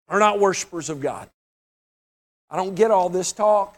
are 0.09 0.17
not 0.19 0.39
worshipers 0.39 0.89
of 0.89 0.99
God. 0.99 1.29
I 2.49 2.55
don't 2.55 2.73
get 2.73 2.89
all 2.89 3.07
this 3.07 3.33
talk 3.33 3.77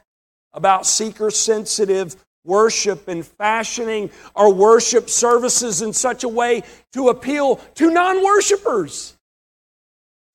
about 0.54 0.86
seeker 0.86 1.30
sensitive 1.30 2.16
worship 2.46 3.10
and 3.10 3.28
fashioning 3.28 4.10
our 4.38 4.50
worship 4.50 5.10
services 5.10 5.82
in 5.82 5.92
such 5.92 6.24
a 6.24 6.30
way 6.30 6.64
to 6.94 7.10
appeal 7.10 7.58
to 7.76 7.92
non 7.92 8.24
worshipers 8.24 9.18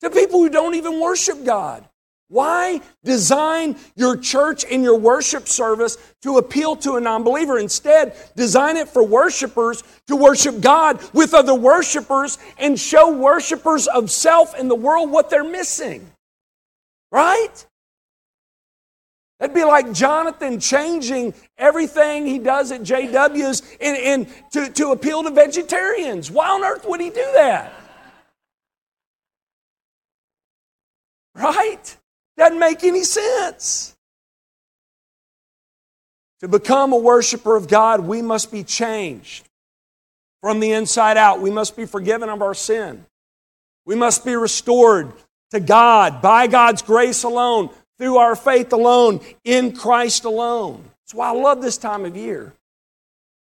to 0.03 0.11
people 0.11 0.41
who 0.41 0.51
don't 0.51 0.75
even 0.75 1.01
worship 1.01 1.43
God. 1.43 1.89
Why 2.35 2.81
design 3.05 3.77
your 3.95 4.17
church 4.17 4.65
and 4.69 4.83
your 4.83 4.99
worship 4.99 5.47
service 5.47 5.97
to 6.23 6.39
appeal 6.39 6.75
to 6.79 6.97
a 6.97 7.01
non 7.01 7.23
believer? 7.23 7.61
Instead, 7.61 8.17
design 8.35 8.77
it 8.77 8.89
for 8.89 9.05
worshipers 9.05 9.85
to 10.09 10.17
worship 10.17 10.61
God 10.61 11.01
with 11.13 11.33
other 11.33 11.55
worshipers 11.55 12.39
and 12.59 12.77
show 12.77 13.17
worshipers 13.17 13.87
of 13.87 14.11
self 14.11 14.53
and 14.59 14.69
the 14.69 14.75
world 14.75 15.13
what 15.13 15.31
they're 15.31 15.45
missing. 15.45 16.11
Right? 17.13 17.67
That'd 19.39 19.55
be 19.55 19.63
like 19.63 19.93
Jonathan 19.93 20.59
changing 20.59 21.35
everything 21.57 22.27
he 22.27 22.41
does 22.41 22.73
at 22.73 22.81
JW's 22.81 23.63
and, 23.81 24.27
to, 24.51 24.69
to 24.71 24.91
appeal 24.91 25.23
to 25.23 25.31
vegetarians. 25.31 26.33
Why 26.33 26.49
on 26.49 26.65
earth 26.65 26.85
would 26.85 27.01
he 27.01 27.11
do 27.11 27.31
that? 27.37 27.73
Right? 31.37 31.97
Doesn't 32.37 32.59
make 32.59 32.83
any 32.85 33.05
sense. 33.05 33.95
To 36.41 36.49
become 36.49 36.93
a 36.93 36.99
worshiper 36.99 37.57
of 37.57 37.69
God, 37.69 38.01
we 38.01 38.21
must 38.21 38.53
be 38.53 38.65
changed 38.65 39.49
from 40.41 40.61
the 40.61 40.73
inside 40.73 41.17
out. 41.17 41.41
We 41.41 41.51
must 41.51 41.77
be 41.77 41.87
forgiven 41.87 42.29
of 42.29 42.43
our 42.43 42.55
sin. 42.55 43.07
We 43.87 43.95
must 43.95 44.25
be 44.25 44.35
restored 44.35 45.13
to 45.51 45.61
God 45.61 46.21
by 46.21 46.47
God's 46.47 46.83
grace 46.83 47.23
alone, 47.23 47.71
through 47.97 48.17
our 48.17 48.35
faith 48.35 48.73
alone, 48.73 49.21
in 49.45 49.75
Christ 49.75 50.25
alone. 50.25 50.83
That's 51.03 51.15
why 51.15 51.29
I 51.29 51.33
love 51.33 51.63
this 51.63 51.79
time 51.79 52.05
of 52.05 52.17
year. 52.17 52.53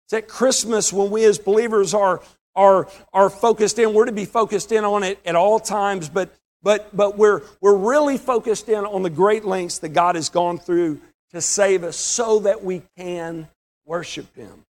It's 0.05 0.13
at 0.13 0.27
Christmas 0.27 0.91
when 0.91 1.11
we 1.11 1.23
as 1.25 1.37
believers 1.37 1.93
are, 1.93 2.21
are, 2.55 2.87
are 3.13 3.29
focused 3.29 3.77
in. 3.77 3.93
We're 3.93 4.05
to 4.05 4.11
be 4.11 4.25
focused 4.25 4.71
in 4.71 4.83
on 4.83 5.03
it 5.03 5.19
at 5.23 5.35
all 5.35 5.59
times, 5.59 6.09
but 6.09 6.33
but, 6.61 6.95
but 6.95 7.17
we're, 7.17 7.41
we're 7.61 7.75
really 7.75 8.17
focused 8.17 8.69
in 8.69 8.85
on 8.85 9.03
the 9.03 9.09
great 9.09 9.45
lengths 9.45 9.79
that 9.79 9.89
God 9.89 10.15
has 10.15 10.29
gone 10.29 10.57
through 10.57 10.99
to 11.31 11.41
save 11.41 11.83
us 11.83 11.95
so 11.95 12.39
that 12.39 12.63
we 12.63 12.81
can 12.97 13.47
worship 13.85 14.35
Him. 14.35 14.65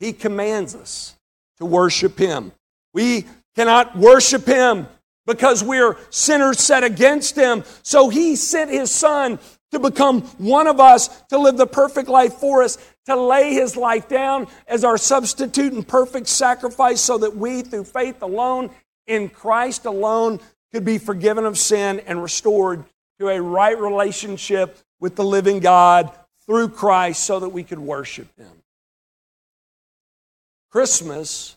He 0.00 0.12
commands 0.12 0.74
us 0.74 1.14
to 1.58 1.64
worship 1.64 2.18
Him. 2.18 2.52
We 2.92 3.26
cannot 3.56 3.96
worship 3.96 4.46
Him 4.46 4.86
because 5.26 5.62
we're 5.62 5.96
sinners 6.10 6.60
set 6.60 6.84
against 6.84 7.36
Him. 7.36 7.64
So 7.82 8.08
He 8.08 8.36
sent 8.36 8.70
His 8.70 8.90
Son 8.90 9.38
to 9.74 9.78
become 9.78 10.22
one 10.38 10.66
of 10.66 10.80
us, 10.80 11.08
to 11.24 11.38
live 11.38 11.56
the 11.56 11.66
perfect 11.66 12.08
life 12.08 12.34
for 12.34 12.62
us, 12.62 12.78
to 13.06 13.16
lay 13.16 13.52
his 13.52 13.76
life 13.76 14.08
down 14.08 14.46
as 14.66 14.84
our 14.84 14.96
substitute 14.96 15.72
and 15.72 15.86
perfect 15.86 16.26
sacrifice 16.26 17.00
so 17.00 17.18
that 17.18 17.36
we, 17.36 17.62
through 17.62 17.84
faith 17.84 18.22
alone, 18.22 18.70
in 19.06 19.28
Christ 19.28 19.84
alone, 19.84 20.40
could 20.74 20.84
be 20.84 20.98
forgiven 20.98 21.44
of 21.44 21.56
sin 21.56 22.00
and 22.00 22.20
restored 22.20 22.84
to 23.20 23.28
a 23.28 23.40
right 23.40 23.78
relationship 23.78 24.76
with 24.98 25.14
the 25.14 25.22
living 25.22 25.60
God 25.60 26.10
through 26.46 26.68
Christ 26.70 27.22
so 27.22 27.38
that 27.38 27.50
we 27.50 27.62
could 27.62 27.78
worship 27.78 28.26
him. 28.36 28.50
Christmas 30.72 31.56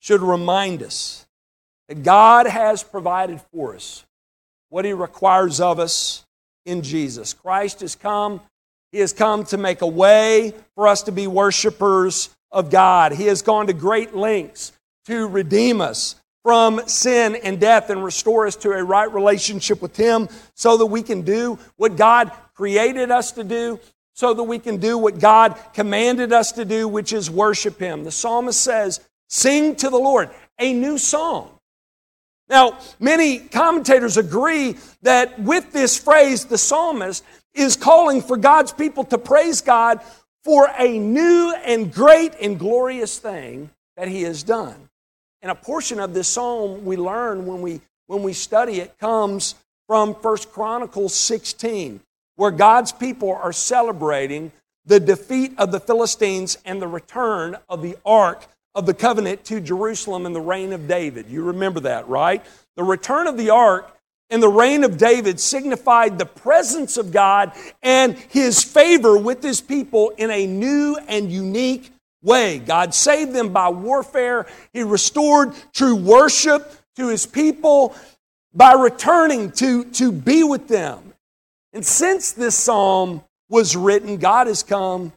should 0.00 0.20
remind 0.20 0.82
us 0.82 1.28
that 1.88 2.02
God 2.02 2.46
has 2.48 2.82
provided 2.82 3.40
for 3.52 3.76
us 3.76 4.04
what 4.68 4.84
He 4.84 4.94
requires 4.94 5.60
of 5.60 5.78
us 5.78 6.26
in 6.66 6.82
Jesus. 6.82 7.32
Christ 7.32 7.82
has 7.82 7.94
come. 7.94 8.40
He 8.90 8.98
has 8.98 9.12
come 9.12 9.44
to 9.44 9.58
make 9.58 9.80
a 9.80 9.86
way 9.86 10.54
for 10.74 10.88
us 10.88 11.04
to 11.04 11.12
be 11.12 11.28
worshipers 11.28 12.30
of 12.50 12.68
God. 12.68 13.12
He 13.12 13.26
has 13.26 13.42
gone 13.42 13.68
to 13.68 13.72
great 13.72 14.16
lengths 14.16 14.72
to 15.04 15.28
redeem 15.28 15.80
us 15.80 16.16
from 16.42 16.80
sin 16.86 17.36
and 17.36 17.60
death 17.60 17.90
and 17.90 18.02
restore 18.02 18.46
us 18.46 18.56
to 18.56 18.70
a 18.70 18.82
right 18.82 19.12
relationship 19.12 19.82
with 19.82 19.96
Him 19.96 20.28
so 20.54 20.76
that 20.78 20.86
we 20.86 21.02
can 21.02 21.22
do 21.22 21.58
what 21.76 21.96
God 21.96 22.32
created 22.54 23.10
us 23.10 23.32
to 23.32 23.44
do, 23.44 23.78
so 24.14 24.34
that 24.34 24.44
we 24.44 24.58
can 24.58 24.78
do 24.78 24.98
what 24.98 25.18
God 25.18 25.58
commanded 25.74 26.32
us 26.32 26.52
to 26.52 26.64
do, 26.64 26.88
which 26.88 27.12
is 27.12 27.30
worship 27.30 27.78
Him. 27.78 28.04
The 28.04 28.10
psalmist 28.10 28.60
says, 28.60 29.00
Sing 29.28 29.76
to 29.76 29.90
the 29.90 29.98
Lord 29.98 30.30
a 30.58 30.72
new 30.72 30.98
song. 30.98 31.50
Now, 32.48 32.78
many 32.98 33.38
commentators 33.38 34.16
agree 34.16 34.76
that 35.02 35.38
with 35.38 35.72
this 35.72 35.96
phrase, 35.96 36.46
the 36.46 36.58
psalmist 36.58 37.24
is 37.54 37.76
calling 37.76 38.22
for 38.22 38.36
God's 38.36 38.72
people 38.72 39.04
to 39.04 39.18
praise 39.18 39.60
God 39.60 40.00
for 40.42 40.68
a 40.76 40.98
new 40.98 41.54
and 41.64 41.92
great 41.92 42.34
and 42.40 42.58
glorious 42.58 43.18
thing 43.18 43.70
that 43.96 44.08
He 44.08 44.22
has 44.22 44.42
done. 44.42 44.89
And 45.42 45.50
a 45.50 45.54
portion 45.54 46.00
of 46.00 46.14
this 46.14 46.28
psalm 46.28 46.84
we 46.84 46.96
learn 46.96 47.46
when 47.46 47.62
we, 47.62 47.80
when 48.06 48.22
we 48.22 48.32
study 48.32 48.80
it 48.80 48.98
comes 48.98 49.54
from 49.86 50.14
1 50.14 50.36
Chronicles 50.52 51.14
16, 51.14 52.00
where 52.36 52.50
God's 52.50 52.92
people 52.92 53.32
are 53.32 53.52
celebrating 53.52 54.52
the 54.86 55.00
defeat 55.00 55.52
of 55.58 55.72
the 55.72 55.80
Philistines 55.80 56.58
and 56.64 56.80
the 56.80 56.88
return 56.88 57.56
of 57.68 57.82
the 57.82 57.96
ark 58.04 58.46
of 58.74 58.86
the 58.86 58.94
covenant 58.94 59.44
to 59.44 59.60
Jerusalem 59.60 60.26
in 60.26 60.32
the 60.32 60.40
reign 60.40 60.72
of 60.72 60.86
David. 60.86 61.26
You 61.28 61.44
remember 61.44 61.80
that, 61.80 62.08
right? 62.08 62.44
The 62.76 62.84
return 62.84 63.26
of 63.26 63.36
the 63.36 63.50
ark 63.50 63.96
in 64.30 64.40
the 64.40 64.48
reign 64.48 64.84
of 64.84 64.96
David 64.96 65.40
signified 65.40 66.18
the 66.18 66.26
presence 66.26 66.96
of 66.96 67.12
God 67.12 67.52
and 67.82 68.16
his 68.16 68.62
favor 68.62 69.18
with 69.18 69.42
his 69.42 69.60
people 69.60 70.10
in 70.16 70.30
a 70.30 70.46
new 70.46 70.96
and 71.08 71.32
unique 71.32 71.90
way. 72.22 72.58
God 72.58 72.94
saved 72.94 73.32
them 73.32 73.52
by 73.52 73.68
warfare. 73.68 74.46
He 74.72 74.82
restored 74.82 75.54
true 75.72 75.96
worship 75.96 76.72
to 76.96 77.08
his 77.08 77.26
people 77.26 77.94
by 78.52 78.72
returning 78.72 79.52
to, 79.52 79.84
to 79.84 80.12
be 80.12 80.42
with 80.42 80.68
them. 80.68 81.14
And 81.72 81.84
since 81.84 82.32
this 82.32 82.56
psalm 82.56 83.22
was 83.48 83.76
written, 83.76 84.16
God 84.16 84.48
has 84.48 84.62
come 84.62 85.12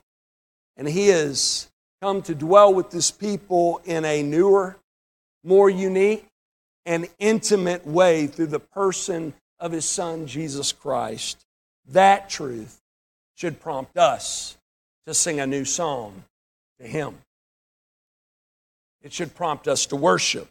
and 0.77 0.87
he 0.87 1.07
has 1.07 1.69
come 2.01 2.21
to 2.23 2.35
dwell 2.35 2.73
with 2.73 2.91
this 2.91 3.11
people 3.11 3.81
in 3.85 4.05
a 4.05 4.21
newer, 4.21 4.77
more 5.43 5.69
unique, 5.69 6.27
and 6.85 7.07
intimate 7.17 7.87
way 7.87 8.27
through 8.27 8.47
the 8.47 8.59
person 8.59 9.33
of 9.59 9.71
his 9.71 9.85
son, 9.85 10.27
Jesus 10.27 10.71
Christ. 10.71 11.45
That 11.87 12.29
truth 12.29 12.81
should 13.35 13.59
prompt 13.59 13.97
us 13.97 14.57
to 15.07 15.13
sing 15.13 15.39
a 15.39 15.47
new 15.47 15.65
song 15.65 16.23
to 16.79 16.87
him. 16.87 17.15
It 19.01 19.13
should 19.13 19.35
prompt 19.35 19.67
us 19.67 19.85
to 19.87 19.95
worship. 19.95 20.47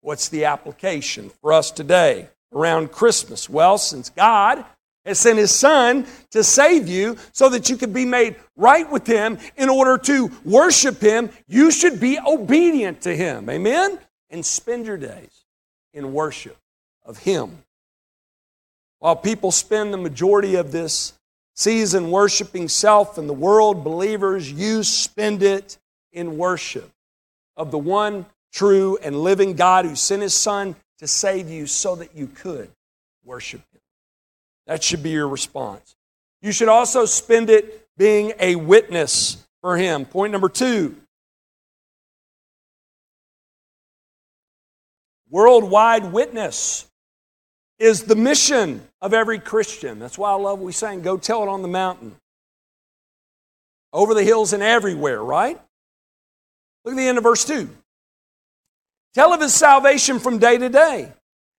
What's 0.00 0.28
the 0.28 0.46
application 0.46 1.30
for 1.40 1.52
us 1.52 1.70
today 1.70 2.28
around 2.52 2.92
Christmas? 2.92 3.48
Well, 3.48 3.78
since 3.78 4.10
God 4.10 4.64
has 5.04 5.18
sent 5.18 5.38
his 5.38 5.54
son 5.54 6.06
to 6.30 6.42
save 6.42 6.88
you 6.88 7.16
so 7.32 7.48
that 7.50 7.68
you 7.68 7.76
could 7.76 7.92
be 7.92 8.04
made 8.04 8.36
right 8.56 8.90
with 8.90 9.06
him 9.06 9.38
in 9.56 9.68
order 9.68 9.98
to 9.98 10.30
worship 10.44 11.00
him. 11.00 11.30
You 11.46 11.70
should 11.70 12.00
be 12.00 12.18
obedient 12.18 13.02
to 13.02 13.14
him. 13.14 13.48
Amen? 13.50 13.98
And 14.30 14.44
spend 14.44 14.86
your 14.86 14.96
days 14.96 15.44
in 15.92 16.12
worship 16.12 16.56
of 17.04 17.18
him. 17.18 17.58
While 18.98 19.16
people 19.16 19.52
spend 19.52 19.92
the 19.92 19.98
majority 19.98 20.54
of 20.54 20.72
this 20.72 21.12
season 21.54 22.10
worshiping 22.10 22.68
self 22.68 23.18
and 23.18 23.28
the 23.28 23.34
world, 23.34 23.84
believers, 23.84 24.50
you 24.50 24.82
spend 24.82 25.42
it 25.42 25.78
in 26.12 26.36
worship 26.36 26.90
of 27.56 27.70
the 27.70 27.78
one 27.78 28.26
true 28.52 28.98
and 29.02 29.16
living 29.16 29.54
God 29.54 29.84
who 29.84 29.96
sent 29.96 30.22
his 30.22 30.34
son 30.34 30.76
to 30.98 31.06
save 31.06 31.48
you 31.48 31.66
so 31.66 31.96
that 31.96 32.14
you 32.14 32.26
could 32.26 32.70
worship 33.24 33.62
him. 33.72 33.80
That 34.66 34.82
should 34.82 35.02
be 35.02 35.10
your 35.10 35.28
response. 35.28 35.96
You 36.44 36.52
should 36.52 36.68
also 36.68 37.04
spend 37.04 37.50
it 37.50 37.88
being 37.96 38.32
a 38.38 38.56
witness 38.56 39.44
for 39.60 39.76
Him. 39.76 40.04
Point 40.04 40.32
number 40.32 40.48
two 40.48 40.94
worldwide 45.30 46.12
witness 46.12 46.86
is 47.78 48.04
the 48.04 48.16
mission 48.16 48.86
of 49.00 49.12
every 49.12 49.38
Christian. 49.38 49.98
That's 49.98 50.18
why 50.18 50.30
I 50.30 50.34
love 50.34 50.60
we 50.60 50.72
sang, 50.72 51.02
Go 51.02 51.16
Tell 51.16 51.42
It 51.42 51.48
on 51.48 51.62
the 51.62 51.68
Mountain. 51.68 52.14
Over 53.92 54.14
the 54.14 54.24
hills 54.24 54.52
and 54.52 54.62
everywhere, 54.62 55.22
right? 55.22 55.60
Look 56.84 56.94
at 56.94 56.96
the 56.96 57.06
end 57.06 57.18
of 57.18 57.24
verse 57.24 57.44
2. 57.44 57.68
Tell 59.14 59.32
of 59.32 59.40
his 59.40 59.54
salvation 59.54 60.18
from 60.18 60.38
day 60.38 60.58
to 60.58 60.68
day. 60.68 61.12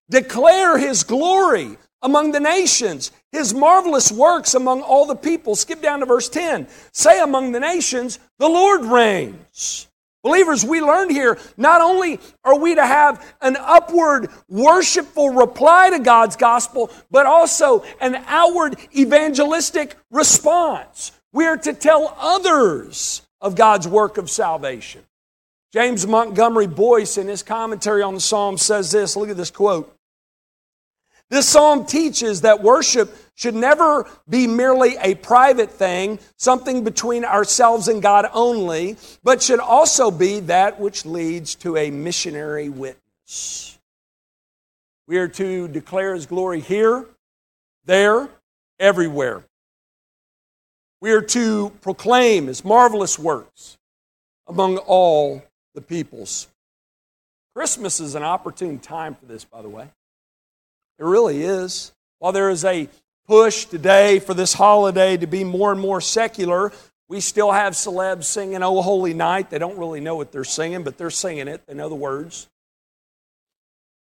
Declare 0.10 0.78
his 0.78 1.04
glory 1.04 1.78
among 2.02 2.32
the 2.32 2.40
nations, 2.40 3.12
his 3.32 3.54
marvelous 3.54 4.12
works 4.12 4.54
among 4.54 4.82
all 4.82 5.08
the 5.08 5.16
people. 5.16 5.56
Skip 5.56 5.82
down 5.82 6.02
to 6.02 6.06
verse 6.06 6.30
10. 6.30 6.68
Say 6.92 7.20
among 7.20 7.52
the 7.52 7.60
nations, 7.60 8.20
the 8.38 8.48
Lord 8.48 8.86
reigns. 8.86 9.88
Believers, 10.26 10.66
we 10.66 10.82
learned 10.82 11.12
here 11.12 11.38
not 11.56 11.82
only 11.82 12.20
are 12.44 12.58
we 12.58 12.74
to 12.74 12.84
have 12.84 13.24
an 13.42 13.56
upward 13.60 14.32
worshipful 14.50 15.30
reply 15.30 15.92
to 15.92 16.00
God's 16.00 16.36
gospel, 16.36 16.90
but 17.12 17.28
also 17.28 17.84
an 18.02 18.16
outward 18.26 18.76
evangelistic 18.98 19.96
response. 20.10 21.12
We 21.32 21.46
are 21.46 21.58
to 21.58 21.74
tell 21.74 22.18
others 22.20 23.22
of 23.40 23.56
God's 23.56 23.88
work 23.88 24.18
of 24.18 24.32
salvation. 24.32 25.04
James 25.72 26.08
Montgomery 26.08 26.66
Boice, 26.66 27.20
in 27.20 27.28
his 27.28 27.44
commentary 27.44 28.02
on 28.02 28.16
the 28.16 28.20
Psalm, 28.20 28.58
says 28.58 28.90
this 28.90 29.16
look 29.16 29.30
at 29.30 29.38
this 29.38 29.52
quote. 29.52 29.96
This 31.30 31.48
psalm 31.48 31.86
teaches 31.86 32.42
that 32.42 32.64
worship 32.64 33.16
should 33.36 33.54
never 33.54 34.10
be 34.28 34.48
merely 34.48 34.96
a 35.02 35.16
private 35.16 35.70
thing, 35.70 36.20
something 36.38 36.84
between 36.84 37.26
ourselves 37.26 37.88
and 37.88 38.02
God 38.02 38.28
only, 38.34 38.96
but 39.24 39.44
should 39.44 39.60
also 39.60 40.10
be 40.10 40.40
that 40.42 40.80
which 40.80 41.06
leads 41.06 41.54
to 41.56 41.78
a 41.78 41.92
missionary 41.92 42.70
witness. 42.70 43.78
We 45.08 45.18
are 45.18 45.28
to 45.28 45.68
declare 45.68 46.16
His 46.16 46.26
glory 46.26 46.62
here, 46.62 47.06
there, 47.84 48.30
everywhere. 48.80 49.44
We 51.02 51.12
are 51.12 51.22
to 51.22 51.72
proclaim 51.82 52.48
His 52.48 52.64
marvelous 52.64 53.20
works 53.20 53.78
among 54.48 54.78
all 54.78 55.44
the 55.76 55.82
peoples. 55.82 56.48
Christmas 57.54 58.00
is 58.00 58.16
an 58.16 58.24
opportune 58.24 58.80
time 58.80 59.16
for 59.16 59.26
this, 59.26 59.44
by 59.44 59.62
the 59.62 59.70
way. 59.70 59.90
It 60.98 61.04
really 61.04 61.44
is. 61.44 61.92
While 62.20 62.32
there 62.32 62.50
is 62.50 62.64
a 62.66 62.90
push 63.28 63.66
today 63.66 64.20
for 64.20 64.34
this 64.34 64.54
holiday 64.54 65.18
to 65.18 65.28
be 65.28 65.44
more 65.44 65.72
and 65.72 65.82
more 65.82 66.02
secular, 66.02 66.72
we 67.08 67.20
still 67.20 67.52
have 67.52 67.74
celebs 67.74 68.26
singing 68.26 68.64
Oh 68.64 68.82
Holy 68.82 69.14
Night. 69.14 69.50
They 69.50 69.60
don't 69.60 69.78
really 69.78 70.00
know 70.00 70.16
what 70.16 70.32
they're 70.32 70.44
singing, 70.44 70.84
but 70.84 70.98
they're 70.98 71.10
singing 71.10 71.48
it. 71.48 71.62
Know 71.74 71.90
the 71.90 71.96
words. 71.96 72.48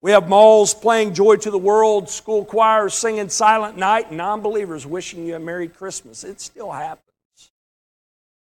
We 0.02 0.12
have 0.12 0.28
malls 0.28 0.74
playing 0.74 1.14
Joy 1.14 1.38
to 1.38 1.50
the 1.50 1.58
World, 1.58 2.10
school 2.10 2.44
choirs 2.44 2.94
singing 2.94 3.30
Silent 3.30 3.78
Night, 3.78 4.10
and 4.10 4.18
non 4.18 4.42
believers 4.42 4.86
wishing 4.86 5.26
you 5.26 5.36
a 5.36 5.40
Merry 5.40 5.70
Christmas. 5.70 6.24
It 6.24 6.42
still 6.42 6.72
happens. 6.72 7.08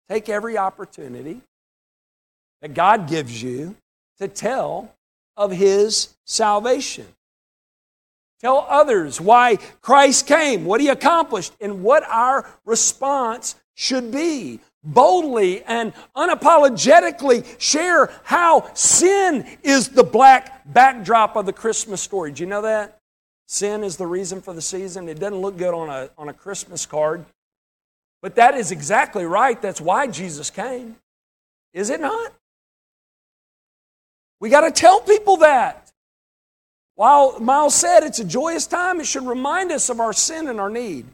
Take 0.10 0.28
every 0.28 0.58
opportunity 0.58 1.42
that 2.62 2.74
God 2.74 3.08
gives 3.08 3.42
you 3.42 3.76
to 4.20 4.28
tell 4.28 4.94
of 5.38 5.52
His 5.52 6.16
salvation. 6.26 7.06
Tell 8.42 8.66
others 8.68 9.22
why 9.22 9.58
Christ 9.82 10.26
came, 10.26 10.66
what 10.66 10.82
he 10.82 10.88
accomplished, 10.88 11.54
and 11.62 11.84
what 11.84 12.04
our 12.04 12.50
response 12.66 13.56
should 13.76 14.12
be. 14.12 14.60
Boldly 14.84 15.64
and 15.64 15.94
unapologetically 16.16 17.46
share 17.60 18.12
how 18.24 18.74
sin 18.74 19.46
is 19.62 19.90
the 19.90 20.04
black 20.04 20.64
backdrop 20.66 21.36
of 21.36 21.46
the 21.46 21.54
Christmas 21.54 22.02
story. 22.02 22.32
Do 22.32 22.42
you 22.42 22.50
know 22.50 22.64
that? 22.64 23.00
Sin 23.46 23.84
is 23.84 23.98
the 23.98 24.08
reason 24.08 24.42
for 24.42 24.56
the 24.56 24.62
season. 24.62 25.08
It 25.08 25.20
doesn't 25.20 25.40
look 25.40 25.58
good 25.58 25.76
on 25.76 25.90
a, 25.90 26.10
on 26.18 26.30
a 26.30 26.34
Christmas 26.34 26.88
card. 26.88 27.24
But 28.24 28.36
that 28.36 28.56
is 28.56 28.72
exactly 28.72 29.26
right. 29.26 29.62
That's 29.62 29.82
why 29.82 30.08
Jesus 30.08 30.50
came. 30.50 30.96
Is 31.74 31.92
it 31.92 32.02
not? 32.02 32.34
We 34.40 34.50
got 34.50 34.62
to 34.62 34.72
tell 34.72 35.00
people 35.02 35.38
that. 35.38 35.91
While 36.96 37.40
Miles 37.40 37.76
said 37.76 38.04
it's 38.04 38.20
a 38.20 38.26
joyous 38.26 38.68
time, 38.68 39.00
it 39.00 39.06
should 39.06 39.26
remind 39.26 39.72
us 39.72 39.90
of 39.90 40.00
our 40.00 40.14
sin 40.14 40.48
and 40.48 40.60
our 40.60 40.70
need. 40.70 41.06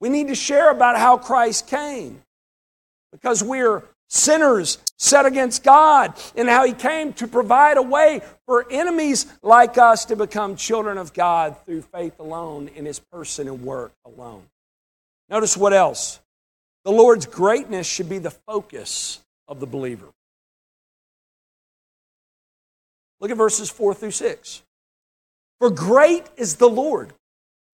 We 0.00 0.08
need 0.08 0.28
to 0.28 0.34
share 0.34 0.70
about 0.70 0.98
how 0.98 1.16
Christ 1.16 1.68
came 1.68 2.22
because 3.12 3.42
we're 3.42 3.84
sinners 4.08 4.78
set 4.98 5.26
against 5.26 5.62
God 5.64 6.14
and 6.36 6.48
how 6.48 6.64
He 6.66 6.72
came 6.72 7.12
to 7.14 7.26
provide 7.26 7.76
a 7.76 7.82
way 7.82 8.20
for 8.46 8.66
enemies 8.70 9.26
like 9.42 9.78
us 9.78 10.04
to 10.06 10.16
become 10.16 10.56
children 10.56 10.98
of 10.98 11.14
God 11.14 11.56
through 11.64 11.82
faith 11.82 12.18
alone 12.18 12.68
in 12.74 12.84
His 12.84 12.98
person 12.98 13.48
and 13.48 13.62
work 13.62 13.92
alone. 14.04 14.42
Notice 15.28 15.56
what 15.56 15.72
else? 15.72 16.20
The 16.84 16.92
Lord's 16.92 17.26
greatness 17.26 17.86
should 17.86 18.08
be 18.08 18.18
the 18.18 18.30
focus 18.30 19.20
of 19.48 19.60
the 19.60 19.66
believer. 19.66 20.06
Look 23.24 23.30
at 23.30 23.38
verses 23.38 23.70
4 23.70 23.94
through 23.94 24.10
6. 24.10 24.62
For 25.58 25.70
great 25.70 26.24
is 26.36 26.56
the 26.56 26.68
Lord, 26.68 27.14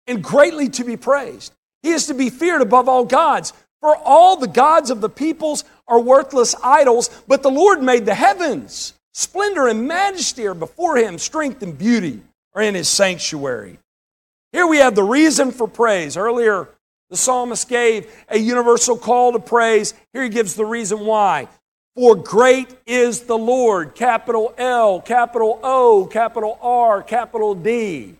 and 0.06 0.22
greatly 0.22 0.68
to 0.68 0.84
be 0.84 0.98
praised. 0.98 1.54
He 1.84 1.92
is 1.92 2.08
to 2.08 2.14
be 2.14 2.30
feared 2.30 2.62
above 2.62 2.90
all 2.90 3.06
gods. 3.06 3.54
For 3.80 3.96
all 3.96 4.36
the 4.36 4.50
gods 4.50 4.90
of 4.90 5.00
the 5.00 5.08
peoples 5.08 5.64
are 5.88 6.02
worthless 6.02 6.54
idols, 6.62 7.10
but 7.30 7.44
the 7.44 7.50
Lord 7.50 7.82
made 7.82 8.06
the 8.06 8.14
heavens. 8.14 8.92
Splendor 9.14 9.70
and 9.70 9.88
majesty 9.88 10.46
are 10.48 10.54
before 10.54 10.98
him, 10.98 11.18
strength 11.18 11.64
and 11.64 11.78
beauty 11.78 12.20
are 12.54 12.62
in 12.62 12.76
his 12.76 12.90
sanctuary. 12.90 13.80
Here 14.52 14.68
we 14.68 14.80
have 14.80 14.96
the 14.96 15.04
reason 15.04 15.52
for 15.54 15.70
praise. 15.70 16.18
Earlier, 16.18 16.68
the 17.10 17.16
psalmist 17.16 17.70
gave 17.70 18.14
a 18.28 18.38
universal 18.38 18.98
call 18.98 19.32
to 19.32 19.40
praise. 19.40 19.94
Here 20.12 20.24
he 20.24 20.30
gives 20.30 20.56
the 20.56 20.66
reason 20.66 21.06
why. 21.06 21.48
For 21.98 22.16
great 22.16 22.78
is 22.86 23.22
the 23.22 23.40
Lord, 23.40 23.96
capital 23.96 24.54
L, 24.60 25.02
capital 25.02 25.60
O, 25.64 26.06
capital 26.06 26.60
R, 26.62 27.02
capital 27.02 27.56
D. 27.56 28.14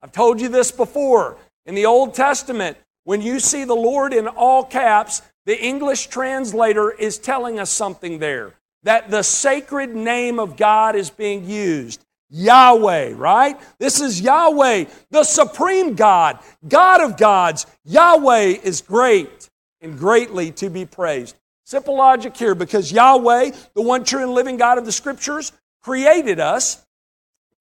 I've 0.00 0.12
told 0.12 0.40
you 0.40 0.48
this 0.48 0.72
before. 0.72 1.36
In 1.66 1.74
the 1.74 1.84
Old 1.84 2.14
Testament, 2.14 2.78
when 3.04 3.20
you 3.20 3.38
see 3.38 3.64
the 3.64 3.74
Lord 3.74 4.14
in 4.14 4.28
all 4.28 4.64
caps, 4.64 5.20
the 5.44 5.62
English 5.62 6.06
translator 6.06 6.90
is 6.90 7.18
telling 7.18 7.60
us 7.60 7.68
something 7.68 8.18
there 8.18 8.54
that 8.82 9.10
the 9.10 9.22
sacred 9.22 9.94
name 9.94 10.38
of 10.40 10.56
God 10.56 10.96
is 10.96 11.10
being 11.10 11.44
used. 11.44 12.02
Yahweh, 12.30 13.12
right? 13.14 13.60
This 13.78 14.00
is 14.00 14.22
Yahweh, 14.22 14.86
the 15.10 15.24
supreme 15.24 15.96
God, 15.96 16.38
God 16.66 17.02
of 17.02 17.18
gods. 17.18 17.66
Yahweh 17.84 18.56
is 18.62 18.80
great 18.80 19.50
and 19.82 19.98
greatly 19.98 20.50
to 20.52 20.70
be 20.70 20.86
praised. 20.86 21.36
Simple 21.72 21.96
logic 21.96 22.36
here 22.36 22.54
because 22.54 22.92
Yahweh, 22.92 23.52
the 23.72 23.80
one 23.80 24.04
true 24.04 24.22
and 24.22 24.32
living 24.32 24.58
God 24.58 24.76
of 24.76 24.84
the 24.84 24.92
scriptures, 24.92 25.52
created 25.82 26.38
us 26.38 26.84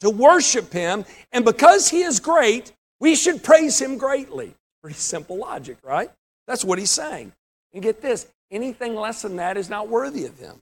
to 0.02 0.10
worship 0.10 0.74
him. 0.74 1.06
And 1.32 1.46
because 1.46 1.88
he 1.88 2.02
is 2.02 2.20
great, 2.20 2.74
we 3.00 3.16
should 3.16 3.42
praise 3.42 3.82
him 3.82 3.98
greatly. 3.98 4.54
Pretty 4.82 4.98
simple 4.98 5.38
logic, 5.38 5.78
right? 5.82 6.12
That's 6.46 6.66
what 6.66 6.78
he's 6.78 6.92
saying. 6.92 7.32
And 7.74 7.82
get 7.82 8.02
this 8.02 8.28
anything 8.52 8.96
less 8.96 9.22
than 9.22 9.38
that 9.38 9.56
is 9.56 9.70
not 9.70 9.88
worthy 9.88 10.26
of 10.26 10.38
him. 10.38 10.62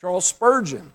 Charles 0.00 0.24
Spurgeon, 0.24 0.94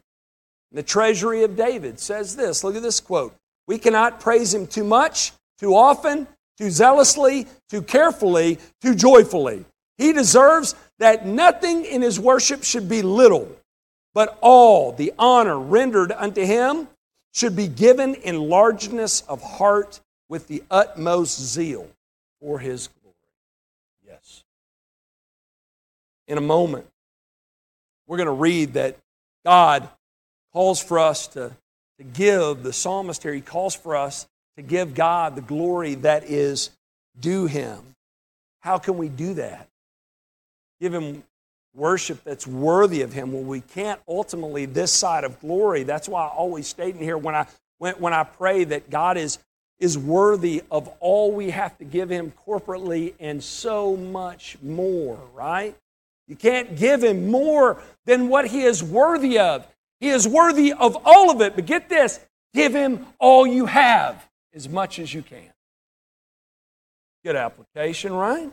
the 0.73 0.83
treasury 0.83 1.43
of 1.43 1.55
David, 1.55 2.01
says 2.01 2.35
this 2.35 2.61
look 2.61 2.75
at 2.75 2.83
this 2.83 2.99
quote 2.99 3.33
We 3.67 3.77
cannot 3.77 4.19
praise 4.19 4.53
him 4.53 4.67
too 4.67 4.83
much, 4.83 5.31
too 5.59 5.73
often, 5.73 6.27
too 6.57 6.71
zealously, 6.71 7.47
too 7.69 7.83
carefully, 7.83 8.59
too 8.81 8.95
joyfully. 8.95 9.63
He 9.97 10.13
deserves 10.13 10.75
that 10.99 11.25
nothing 11.25 11.85
in 11.85 12.01
his 12.01 12.19
worship 12.19 12.63
should 12.63 12.87
be 12.87 13.01
little, 13.01 13.49
but 14.13 14.37
all 14.41 14.91
the 14.91 15.13
honor 15.17 15.59
rendered 15.59 16.11
unto 16.11 16.45
him 16.45 16.87
should 17.33 17.55
be 17.55 17.67
given 17.67 18.15
in 18.15 18.49
largeness 18.49 19.21
of 19.21 19.41
heart 19.41 19.99
with 20.29 20.47
the 20.47 20.63
utmost 20.69 21.39
zeal 21.39 21.87
for 22.41 22.59
his 22.59 22.89
glory. 23.01 23.15
Yes. 24.05 24.43
In 26.27 26.37
a 26.37 26.41
moment, 26.41 26.87
we're 28.07 28.17
going 28.17 28.27
to 28.27 28.31
read 28.31 28.73
that 28.73 28.97
God 29.45 29.87
calls 30.53 30.81
for 30.81 30.99
us 30.99 31.27
to, 31.29 31.51
to 31.97 32.03
give, 32.03 32.63
the 32.63 32.73
psalmist 32.73 33.23
here, 33.23 33.33
he 33.33 33.41
calls 33.41 33.75
for 33.75 33.95
us 33.95 34.27
to 34.55 34.61
give 34.61 34.95
God 34.95 35.35
the 35.35 35.41
glory 35.41 35.95
that 35.95 36.23
is 36.23 36.71
due 37.19 37.45
him. 37.45 37.79
How 38.61 38.77
can 38.77 38.97
we 38.97 39.09
do 39.09 39.35
that? 39.35 39.67
Give 40.79 40.93
him 40.93 41.23
worship 41.73 42.23
that's 42.23 42.47
worthy 42.47 43.01
of 43.01 43.13
him. 43.13 43.31
Well, 43.31 43.43
we 43.43 43.61
can't 43.61 44.01
ultimately 44.07 44.65
this 44.65 44.91
side 44.91 45.23
of 45.23 45.39
glory. 45.39 45.83
That's 45.83 46.09
why 46.09 46.25
I 46.25 46.29
always 46.29 46.67
state 46.67 46.95
in 46.95 47.01
here 47.01 47.17
when 47.17 47.35
I 47.35 47.47
when, 47.77 47.93
when 47.95 48.13
I 48.13 48.23
pray 48.23 48.63
that 48.65 48.89
God 48.89 49.17
is 49.17 49.39
is 49.79 49.97
worthy 49.97 50.63
of 50.71 50.87
all 50.99 51.31
we 51.31 51.51
have 51.51 51.77
to 51.77 51.85
give 51.85 52.09
him 52.09 52.33
corporately 52.47 53.13
and 53.19 53.43
so 53.43 53.95
much 53.95 54.57
more, 54.63 55.19
right? 55.35 55.75
You 56.27 56.35
can't 56.35 56.75
give 56.75 57.03
him 57.03 57.29
more 57.29 57.81
than 58.05 58.27
what 58.27 58.47
he 58.47 58.63
is 58.63 58.83
worthy 58.83 59.37
of. 59.37 59.67
He 59.99 60.09
is 60.09 60.27
worthy 60.27 60.73
of 60.73 60.97
all 61.05 61.29
of 61.29 61.41
it. 61.41 61.55
But 61.55 61.65
get 61.65 61.89
this 61.89 62.19
give 62.53 62.73
him 62.73 63.05
all 63.19 63.45
you 63.45 63.67
have 63.67 64.27
as 64.53 64.67
much 64.67 64.97
as 64.97 65.13
you 65.13 65.21
can. 65.21 65.53
Good 67.23 67.35
application, 67.35 68.13
right? 68.13 68.51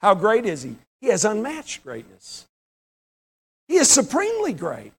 How 0.00 0.14
great 0.14 0.46
is 0.46 0.62
he? 0.62 0.76
He 1.00 1.08
has 1.08 1.24
unmatched 1.24 1.84
greatness. 1.84 2.46
He 3.68 3.76
is 3.76 3.90
supremely 3.90 4.52
great. 4.52 4.92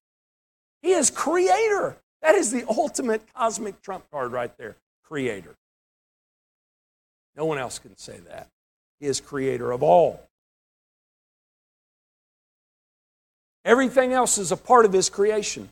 He 0.82 0.92
is 0.92 1.10
creator. 1.10 1.98
That 2.22 2.36
is 2.36 2.52
the 2.52 2.66
ultimate 2.68 3.22
cosmic 3.34 3.82
trump 3.82 4.06
card 4.12 4.32
right 4.32 4.56
there. 4.58 4.76
Creator. 5.04 5.56
No 7.36 7.46
one 7.46 7.58
else 7.58 7.80
can 7.80 7.98
say 7.98 8.20
that. 8.30 8.48
He 9.00 9.08
is 9.08 9.20
creator 9.20 9.72
of 9.72 9.82
all. 9.82 10.22
Everything 13.66 14.14
else 14.14 14.38
is 14.38 14.52
a 14.52 14.58
part 14.58 14.86
of 14.86 14.94
his 14.94 15.10
creation. 15.10 15.70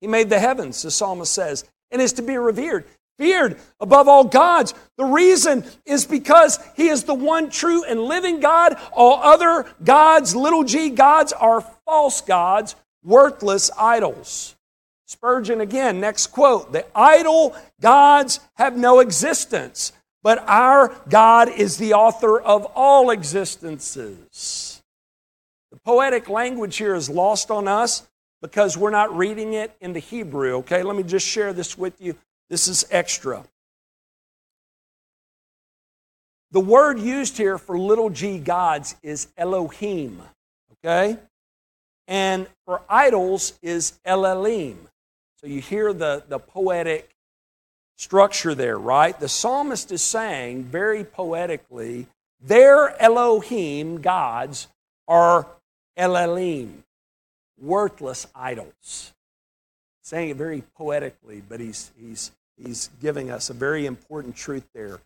He 0.00 0.06
made 0.06 0.30
the 0.30 0.38
heavens, 0.38 0.82
the 0.82 0.90
psalmist 0.90 1.32
says, 1.32 1.64
and 1.90 2.00
is 2.00 2.12
to 2.14 2.22
be 2.22 2.36
revered 2.36 2.84
feared 3.18 3.58
above 3.80 4.08
all 4.08 4.24
gods. 4.24 4.72
The 4.96 5.04
reason 5.04 5.64
is 5.84 6.06
because 6.06 6.58
he 6.76 6.88
is 6.88 7.04
the 7.04 7.14
one 7.14 7.50
true 7.50 7.84
and 7.84 8.00
living 8.00 8.40
God. 8.40 8.76
All 8.92 9.20
other 9.22 9.66
gods, 9.84 10.34
little 10.34 10.64
g 10.64 10.90
gods, 10.90 11.32
are 11.32 11.60
false 11.84 12.20
gods, 12.20 12.76
worthless 13.02 13.70
idols. 13.76 14.54
Spurgeon 15.06 15.60
again, 15.60 16.00
next 16.00 16.28
quote 16.28 16.72
The 16.72 16.86
idol 16.94 17.56
gods 17.80 18.40
have 18.54 18.76
no 18.76 19.00
existence, 19.00 19.92
but 20.22 20.38
our 20.46 20.94
God 21.08 21.48
is 21.48 21.78
the 21.78 21.94
author 21.94 22.40
of 22.40 22.66
all 22.74 23.10
existences. 23.10 24.82
The 25.72 25.78
poetic 25.78 26.28
language 26.28 26.76
here 26.76 26.94
is 26.94 27.10
lost 27.10 27.50
on 27.50 27.68
us 27.68 28.06
because 28.40 28.76
we're 28.76 28.90
not 28.90 29.16
reading 29.16 29.54
it 29.54 29.74
in 29.80 29.92
the 29.92 29.98
Hebrew, 29.98 30.56
okay? 30.58 30.82
Let 30.82 30.96
me 30.96 31.02
just 31.02 31.26
share 31.26 31.52
this 31.52 31.76
with 31.76 32.00
you 32.00 32.14
this 32.48 32.68
is 32.68 32.86
extra. 32.90 33.44
The 36.50 36.60
word 36.60 36.98
used 36.98 37.36
here 37.36 37.58
for 37.58 37.78
little 37.78 38.08
g 38.08 38.38
gods 38.38 38.96
is 39.02 39.28
Elohim, 39.36 40.22
okay? 40.72 41.18
And 42.06 42.46
for 42.64 42.80
idols 42.88 43.52
is 43.60 43.98
Elalim. 44.06 44.76
So 45.40 45.46
you 45.46 45.60
hear 45.60 45.92
the, 45.92 46.24
the 46.26 46.38
poetic 46.38 47.10
structure 47.96 48.54
there, 48.54 48.78
right? 48.78 49.18
The 49.18 49.28
psalmist 49.28 49.92
is 49.92 50.02
saying 50.02 50.64
very 50.64 51.04
poetically, 51.04 52.06
their 52.40 53.00
Elohim 53.02 54.00
gods 54.00 54.68
are 55.06 55.46
Elalim, 55.98 56.84
worthless 57.60 58.26
idols. 58.34 59.12
Saying 60.08 60.30
it 60.30 60.36
very 60.36 60.62
poetically, 60.74 61.42
but 61.46 61.60
he's, 61.60 61.90
he's 62.00 62.32
He's 62.62 62.90
giving 63.00 63.30
us 63.30 63.50
a 63.50 63.54
very 63.54 63.86
important 63.86 64.36
truth 64.36 64.66
there. 64.74 65.00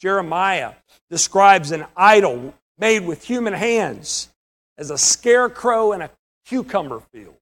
Jeremiah 0.00 0.72
describes 1.08 1.70
an 1.70 1.86
idol 1.96 2.54
made 2.78 3.06
with 3.06 3.24
human 3.24 3.52
hands 3.52 4.28
as 4.76 4.90
a 4.90 4.98
scarecrow 4.98 5.92
in 5.92 6.02
a 6.02 6.10
cucumber 6.44 7.00
field. 7.12 7.36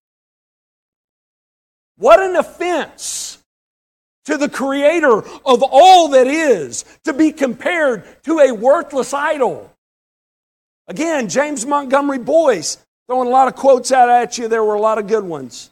What 1.97 2.21
an 2.21 2.37
offense 2.37 3.39
to 4.27 4.37
the 4.37 4.49
creator 4.49 5.19
of 5.45 5.63
all 5.63 6.09
that 6.09 6.27
is 6.27 6.85
to 7.05 7.13
be 7.13 7.33
compared 7.33 8.05
to 8.25 8.41
a 8.41 8.53
worthless 8.53 9.13
idol. 9.13 9.71
Again, 10.87 11.29
James 11.29 11.65
Montgomery 11.67 12.19
Boice 12.19 12.79
throwing 13.07 13.29
a 13.29 13.31
lot 13.31 13.49
of 13.49 13.55
quotes 13.55 13.93
out 13.93 14.09
at 14.09 14.39
you. 14.39 14.49
There 14.49 14.65
were 14.65 14.75
a 14.75 14.81
lot 14.81 14.99
of 14.99 15.07
good 15.07 15.25
ones. 15.25 15.71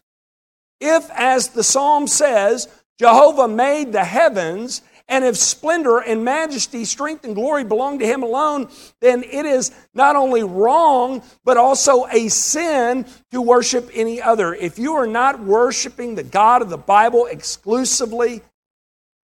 If, 0.84 1.08
as 1.12 1.48
the 1.50 1.62
psalm 1.62 2.08
says, 2.08 2.66
Jehovah 2.98 3.46
made 3.46 3.92
the 3.92 4.04
heavens, 4.04 4.82
and 5.08 5.24
if 5.24 5.36
splendor 5.36 5.98
and 5.98 6.24
majesty, 6.24 6.84
strength 6.84 7.24
and 7.24 7.36
glory 7.36 7.62
belong 7.62 8.00
to 8.00 8.06
him 8.06 8.24
alone, 8.24 8.68
then 9.00 9.22
it 9.22 9.46
is 9.46 9.70
not 9.94 10.16
only 10.16 10.42
wrong, 10.42 11.22
but 11.44 11.56
also 11.56 12.06
a 12.06 12.28
sin 12.28 13.06
to 13.30 13.40
worship 13.40 13.90
any 13.94 14.20
other. 14.20 14.54
If 14.54 14.76
you 14.76 14.94
are 14.94 15.06
not 15.06 15.38
worshiping 15.38 16.16
the 16.16 16.24
God 16.24 16.62
of 16.62 16.68
the 16.68 16.78
Bible 16.78 17.26
exclusively, 17.26 18.42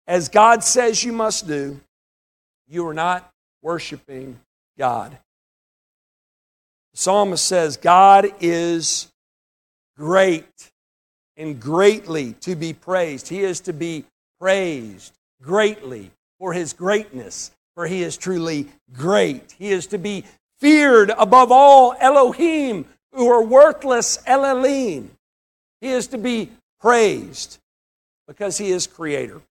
as 0.07 0.29
God 0.29 0.63
says 0.63 1.03
you 1.03 1.11
must 1.11 1.47
do, 1.47 1.81
you 2.69 2.87
are 2.87 2.93
not 2.93 3.29
worshiping 3.61 4.39
God. 4.77 5.17
The 6.93 6.97
psalmist 6.97 7.45
says, 7.45 7.75
God 7.75 8.27
is 8.39 9.11
great 9.97 10.70
and 11.41 11.60
greatly 11.60 12.34
to 12.41 12.56
be 12.56 12.71
praised. 12.71 13.27
He 13.27 13.41
is 13.41 13.62
to 13.62 13.73
be 13.73 14.06
praised 14.39 15.13
greatly 15.41 16.12
for 16.39 16.54
his 16.54 16.73
greatness, 16.73 17.51
for 17.75 17.88
he 17.88 18.04
is 18.04 18.15
truly 18.15 18.67
great. 18.93 19.56
He 19.58 19.71
is 19.71 19.88
to 19.88 19.97
be 19.97 20.23
feared 20.60 21.10
above 21.10 21.51
all 21.51 21.95
Elohim, 21.99 22.86
who 23.13 23.27
are 23.27 23.43
worthless 23.43 24.19
Elohim. 24.25 25.12
He 25.82 25.89
is 25.89 26.08
to 26.08 26.17
be 26.17 26.51
praised 26.80 27.58
because 28.27 28.58
he 28.58 28.71
is 28.71 28.88
creator. 28.88 29.41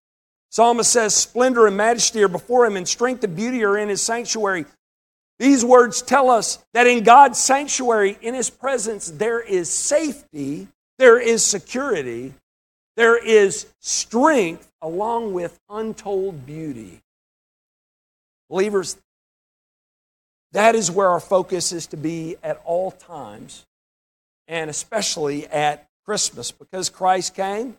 Psalmist 0.49 0.91
says, 0.91 1.13
Splendor 1.13 1.67
and 1.67 1.77
majesty 1.77 2.23
are 2.23 2.27
before 2.27 2.65
him, 2.65 2.75
and 2.75 2.87
strength 2.87 3.23
and 3.23 3.35
beauty 3.35 3.63
are 3.63 3.77
in 3.77 3.89
his 3.89 4.01
sanctuary. 4.01 4.65
These 5.39 5.65
words 5.65 6.01
tell 6.01 6.29
us 6.29 6.59
that 6.73 6.87
in 6.87 7.03
God's 7.03 7.39
sanctuary, 7.39 8.17
in 8.21 8.33
his 8.33 8.49
presence, 8.49 9.09
there 9.09 9.39
is 9.39 9.69
safety, 9.69 10.67
there 10.97 11.19
is 11.19 11.43
security, 11.43 12.33
there 12.95 13.17
is 13.17 13.67
strength, 13.79 14.71
along 14.81 15.33
with 15.33 15.59
untold 15.69 16.45
beauty. 16.45 17.01
Believers, 18.49 18.97
that 20.51 20.75
is 20.75 20.91
where 20.91 21.09
our 21.09 21.19
focus 21.19 21.71
is 21.71 21.87
to 21.87 21.97
be 21.97 22.35
at 22.43 22.61
all 22.65 22.91
times, 22.91 23.65
and 24.47 24.69
especially 24.69 25.47
at 25.47 25.87
Christmas, 26.05 26.51
because 26.51 26.89
Christ 26.89 27.35
came, 27.35 27.77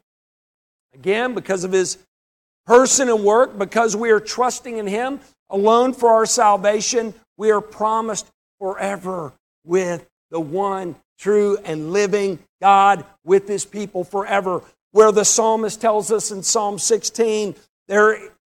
again, 0.94 1.34
because 1.34 1.64
of 1.64 1.72
his 1.72 1.98
person 2.66 3.08
and 3.08 3.24
work, 3.24 3.58
because 3.58 3.96
we 3.96 4.10
are 4.10 4.20
trusting 4.20 4.78
in 4.78 4.86
Him 4.86 5.20
alone 5.50 5.92
for 5.92 6.10
our 6.10 6.26
salvation, 6.26 7.14
we 7.36 7.50
are 7.50 7.60
promised 7.60 8.30
forever 8.58 9.32
with 9.64 10.08
the 10.30 10.40
one 10.40 10.96
true 11.18 11.58
and 11.64 11.92
living 11.92 12.38
God 12.60 13.04
with 13.24 13.48
His 13.48 13.64
people 13.64 14.04
forever. 14.04 14.62
Where 14.92 15.12
the 15.12 15.24
psalmist 15.24 15.80
tells 15.80 16.12
us 16.12 16.30
in 16.30 16.42
Psalm 16.42 16.78
16, 16.78 17.54
there 17.88 18.18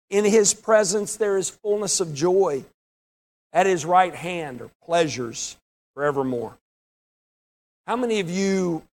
in 0.09 0.25
His 0.25 0.53
presence 0.53 1.15
there 1.15 1.37
is 1.37 1.49
fullness 1.49 1.99
of 1.99 2.13
joy. 2.13 2.63
At 3.51 3.65
His 3.65 3.85
right 3.85 4.15
hand 4.15 4.61
are 4.61 4.69
pleasures 4.83 5.57
forevermore. 5.93 6.57
How 7.85 7.95
many 7.95 8.19
of 8.19 8.29
you 8.29 8.83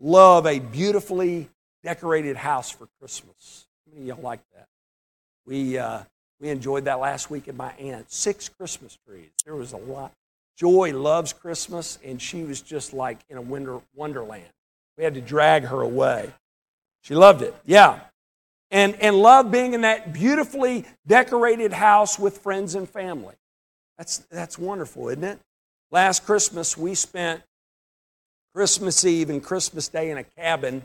love 0.00 0.46
a 0.46 0.58
beautifully 0.58 1.48
decorated 1.82 2.36
house 2.36 2.70
for 2.70 2.86
Christmas? 3.00 3.66
How 3.86 3.94
many 3.94 4.10
of 4.10 4.16
y'all 4.16 4.24
like 4.24 4.40
that? 4.54 4.66
We, 5.46 5.78
uh, 5.78 6.00
we 6.40 6.48
enjoyed 6.50 6.84
that 6.84 7.00
last 7.00 7.30
week 7.30 7.48
at 7.48 7.56
my 7.56 7.72
aunt's. 7.72 8.16
Six 8.16 8.48
Christmas 8.48 8.98
trees. 9.06 9.30
There 9.44 9.54
was 9.54 9.72
a 9.72 9.78
lot. 9.78 10.12
Joy 10.56 10.92
loves 10.96 11.32
Christmas, 11.32 11.98
and 12.04 12.20
she 12.20 12.42
was 12.42 12.60
just 12.60 12.92
like 12.92 13.18
in 13.28 13.36
a 13.36 13.42
winter 13.42 13.80
wonderland. 13.94 14.48
We 14.96 15.04
had 15.04 15.14
to 15.14 15.20
drag 15.20 15.64
her 15.64 15.82
away. 15.82 16.32
She 17.02 17.14
loved 17.14 17.42
it. 17.42 17.54
Yeah. 17.64 18.00
And, 18.70 18.96
and 18.96 19.16
loved 19.16 19.52
being 19.52 19.74
in 19.74 19.82
that 19.82 20.12
beautifully 20.12 20.86
decorated 21.06 21.72
house 21.72 22.18
with 22.18 22.38
friends 22.38 22.74
and 22.74 22.88
family. 22.88 23.34
That's, 23.98 24.18
that's 24.30 24.58
wonderful, 24.58 25.08
isn't 25.08 25.24
it? 25.24 25.38
Last 25.90 26.26
Christmas, 26.26 26.76
we 26.76 26.94
spent 26.94 27.42
Christmas 28.54 29.04
Eve 29.04 29.30
and 29.30 29.42
Christmas 29.42 29.88
Day 29.88 30.10
in 30.10 30.18
a 30.18 30.24
cabin 30.24 30.82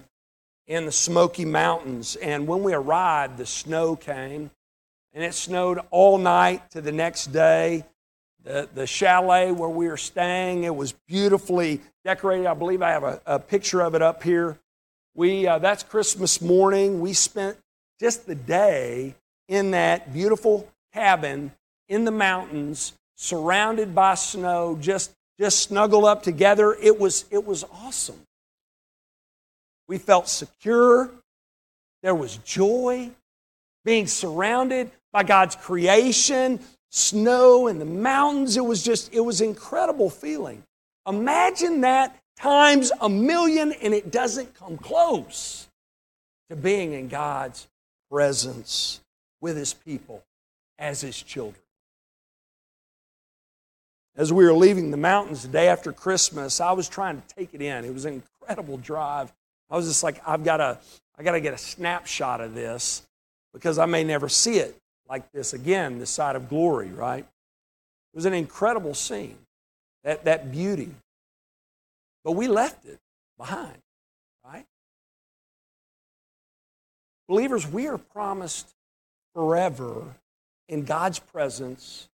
in 0.68 0.86
the 0.86 0.92
Smoky 0.92 1.46
Mountains. 1.46 2.18
And 2.18 2.48
when 2.48 2.64
we 2.64 2.74
arrived, 2.74 3.38
the 3.38 3.46
snow 3.46 3.96
came, 3.96 4.52
and 5.14 5.24
it 5.24 5.34
snowed 5.34 5.80
all 5.90 6.18
night 6.18 6.70
to 6.72 6.82
the 6.82 6.92
next 6.92 7.28
day. 7.28 7.86
The, 8.44 8.68
the 8.74 8.88
chalet 8.88 9.52
where 9.52 9.70
we 9.70 9.88
were 9.88 9.98
staying, 9.98 10.64
it 10.64 10.76
was 10.76 10.94
beautifully 11.08 11.80
decorated. 12.04 12.48
I 12.48 12.56
believe 12.56 12.82
I 12.82 12.90
have 12.90 13.04
a, 13.04 13.22
a 13.26 13.40
picture 13.40 13.82
of 13.82 13.94
it 13.94 14.02
up 14.02 14.24
here. 14.24 14.58
We, 15.14 15.46
uh, 15.46 15.60
that's 15.60 15.84
Christmas 15.84 16.42
morning. 16.42 17.02
We 17.02 17.14
spent 17.14 17.58
just 18.00 18.26
the 18.26 18.34
day 18.34 19.14
in 19.48 19.72
that 19.72 20.12
beautiful 20.12 20.68
cabin 20.94 21.52
in 21.88 22.06
the 22.06 22.12
mountains, 22.12 22.94
surrounded 23.16 23.94
by 23.94 24.16
snow, 24.16 24.78
just, 24.82 25.12
just 25.38 25.60
snuggled 25.60 26.06
up 26.06 26.24
together. 26.24 26.76
It 26.82 27.00
was, 27.00 27.26
it 27.30 27.46
was 27.46 27.64
awesome. 27.84 28.20
We 29.88 29.98
felt 29.98 30.30
secure. 30.30 31.12
There 32.02 32.16
was 32.16 32.38
joy. 32.38 33.12
Being 33.84 34.08
surrounded 34.08 34.90
by 35.12 35.24
God's 35.24 35.56
creation, 35.56 36.60
snow 36.92 37.68
and 37.68 37.82
the 37.82 37.86
mountains. 37.86 38.58
It 38.58 38.66
was 38.66 38.84
just, 38.84 39.12
it 39.14 39.22
was 39.22 39.42
incredible 39.42 40.10
feeling. 40.10 40.64
Imagine 41.08 41.82
that 41.82 42.20
times 42.38 42.92
a 43.02 43.10
million 43.10 43.72
and 43.82 43.94
it 43.94 44.12
doesn't 44.12 44.54
come 44.54 44.78
close 44.78 45.68
to 46.50 46.56
being 46.56 46.94
in 46.94 47.08
God's 47.08 47.68
presence 48.12 49.00
with 49.40 49.58
his 49.58 49.74
people 49.74 50.24
as 50.78 51.02
his 51.02 51.20
children. 51.20 51.56
As 54.16 54.34
we 54.34 54.44
were 54.44 54.54
leaving 54.54 54.92
the 54.92 54.98
mountains 54.98 55.44
the 55.44 55.48
day 55.48 55.70
after 55.70 55.94
Christmas, 55.94 56.60
I 56.60 56.74
was 56.74 56.90
trying 56.90 57.22
to 57.22 57.36
take 57.36 57.54
it 57.54 57.62
in. 57.62 57.86
It 57.86 57.94
was 57.94 58.04
an 58.04 58.22
incredible 58.42 58.78
drive. 58.78 59.32
I 59.70 59.78
was 59.78 59.88
just 59.88 60.04
like, 60.04 60.22
I've 60.28 60.44
got 60.44 60.58
to, 60.58 60.78
I 61.18 61.24
got 61.24 61.32
to 61.32 61.40
get 61.40 61.54
a 61.54 61.58
snapshot 61.58 62.42
of 62.42 62.54
this 62.54 63.08
because 63.54 63.78
I 63.78 63.86
may 63.86 64.04
never 64.04 64.28
see 64.28 64.58
it 64.58 64.76
like 65.12 65.30
this 65.34 65.52
again, 65.52 66.00
this 66.00 66.10
side 66.10 66.38
of 66.38 66.48
glory, 66.48 66.88
right? 66.88 67.26
It 67.26 68.16
was 68.16 68.26
an 68.26 68.34
incredible 68.34 68.94
scene, 68.94 69.38
that, 70.06 70.24
that 70.24 70.54
beauty. 70.54 70.90
But 72.24 72.32
we 72.32 72.48
left 72.48 72.86
it 72.86 72.98
behind, 73.38 73.78
right? 74.46 74.66
Believers, 77.28 77.68
we 77.68 77.88
are 77.88 77.98
promised 77.98 78.70
forever 79.36 80.04
in 80.70 80.86
God's 80.86 81.20
presence 81.20 82.08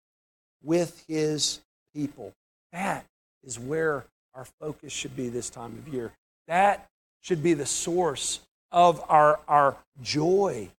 with 0.63 1.05
His 1.07 1.61
people. 1.93 2.33
That 2.71 3.05
is 3.43 3.59
where 3.59 4.05
our 4.33 4.45
focus 4.59 4.91
should 4.91 5.15
be 5.15 5.29
this 5.29 5.51
time 5.51 5.77
of 5.85 5.93
year. 5.93 6.13
That 6.47 6.89
should 7.21 7.43
be 7.43 7.53
the 7.53 7.65
source 7.67 8.39
of 8.71 9.03
our, 9.07 9.39
our 9.47 9.77
joy. 10.01 10.69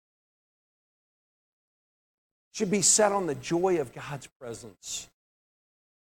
Should 2.58 2.72
be 2.72 2.82
set 2.82 3.12
on 3.12 3.28
the 3.28 3.36
joy 3.36 3.80
of 3.80 3.94
God's 3.94 4.26
presence. 4.26 5.08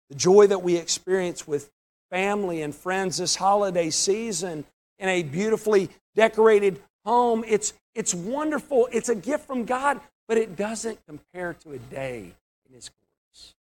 The 0.09 0.15
joy 0.15 0.47
that 0.47 0.61
we 0.61 0.75
experience 0.75 1.47
with 1.47 1.71
family 2.11 2.61
and 2.61 2.75
friends 2.75 3.15
this 3.15 3.37
holiday 3.37 3.89
season 3.89 4.65
in 4.99 5.07
a 5.07 5.23
beautifully 5.23 5.87
decorated 6.15 6.81
home. 7.05 7.45
It's, 7.47 7.71
it's 7.95 8.13
wonderful. 8.13 8.89
It's 8.91 9.07
a 9.07 9.15
gift 9.15 9.47
from 9.47 9.63
God, 9.63 10.01
but 10.27 10.37
it 10.37 10.57
doesn't 10.57 10.99
compare 11.07 11.53
to 11.63 11.71
a 11.71 11.77
day 11.77 12.33
in 12.67 12.75
His 12.75 12.89
courts. 12.89 13.55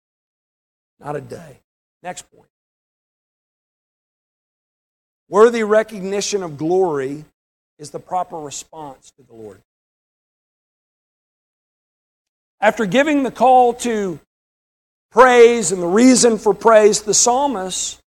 Not 0.99 1.17
a 1.17 1.21
day. 1.21 1.61
Next 2.03 2.33
point. 2.35 2.49
Worthy 5.29 5.65
recognition 5.65 6.43
of 6.43 6.57
glory 6.57 7.27
is 7.79 7.91
the 7.91 8.01
proper 8.01 8.39
response 8.39 9.11
to 9.19 9.23
the 9.23 9.35
Lord. 9.35 9.61
After 12.61 12.85
giving 12.85 13.23
the 13.23 13.31
call 13.31 13.75
to 13.75 14.21
praise 15.11 15.73
and 15.73 15.83
the 15.83 15.87
reason 15.87 16.39
for 16.39 16.55
praise, 16.55 17.03
the 17.03 17.15
psalmist 17.15 18.01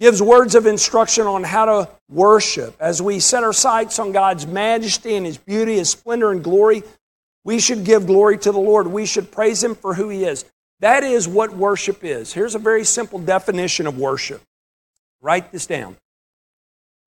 gives 0.00 0.20
words 0.20 0.54
of 0.54 0.66
instruction 0.66 1.26
on 1.26 1.44
how 1.44 1.64
to 1.64 1.90
worship. 2.10 2.76
As 2.78 3.00
we 3.00 3.20
set 3.20 3.42
our 3.42 3.52
sights 3.52 3.98
on 3.98 4.12
God's 4.12 4.46
majesty 4.46 5.14
and 5.14 5.24
His 5.24 5.38
beauty, 5.38 5.76
His 5.76 5.90
splendor 5.90 6.30
and 6.30 6.44
glory, 6.44 6.82
we 7.44 7.58
should 7.58 7.84
give 7.84 8.06
glory 8.06 8.38
to 8.38 8.52
the 8.52 8.58
Lord. 8.58 8.86
We 8.86 9.06
should 9.06 9.30
praise 9.30 9.62
Him 9.62 9.74
for 9.74 9.94
who 9.94 10.08
He 10.08 10.24
is. 10.24 10.44
That 10.80 11.04
is 11.04 11.26
what 11.26 11.56
worship 11.56 12.04
is. 12.04 12.32
Here's 12.32 12.54
a 12.54 12.58
very 12.58 12.84
simple 12.84 13.18
definition 13.18 13.86
of 13.86 13.96
worship. 13.98 14.42
Write 15.22 15.52
this 15.52 15.66
down 15.66 15.96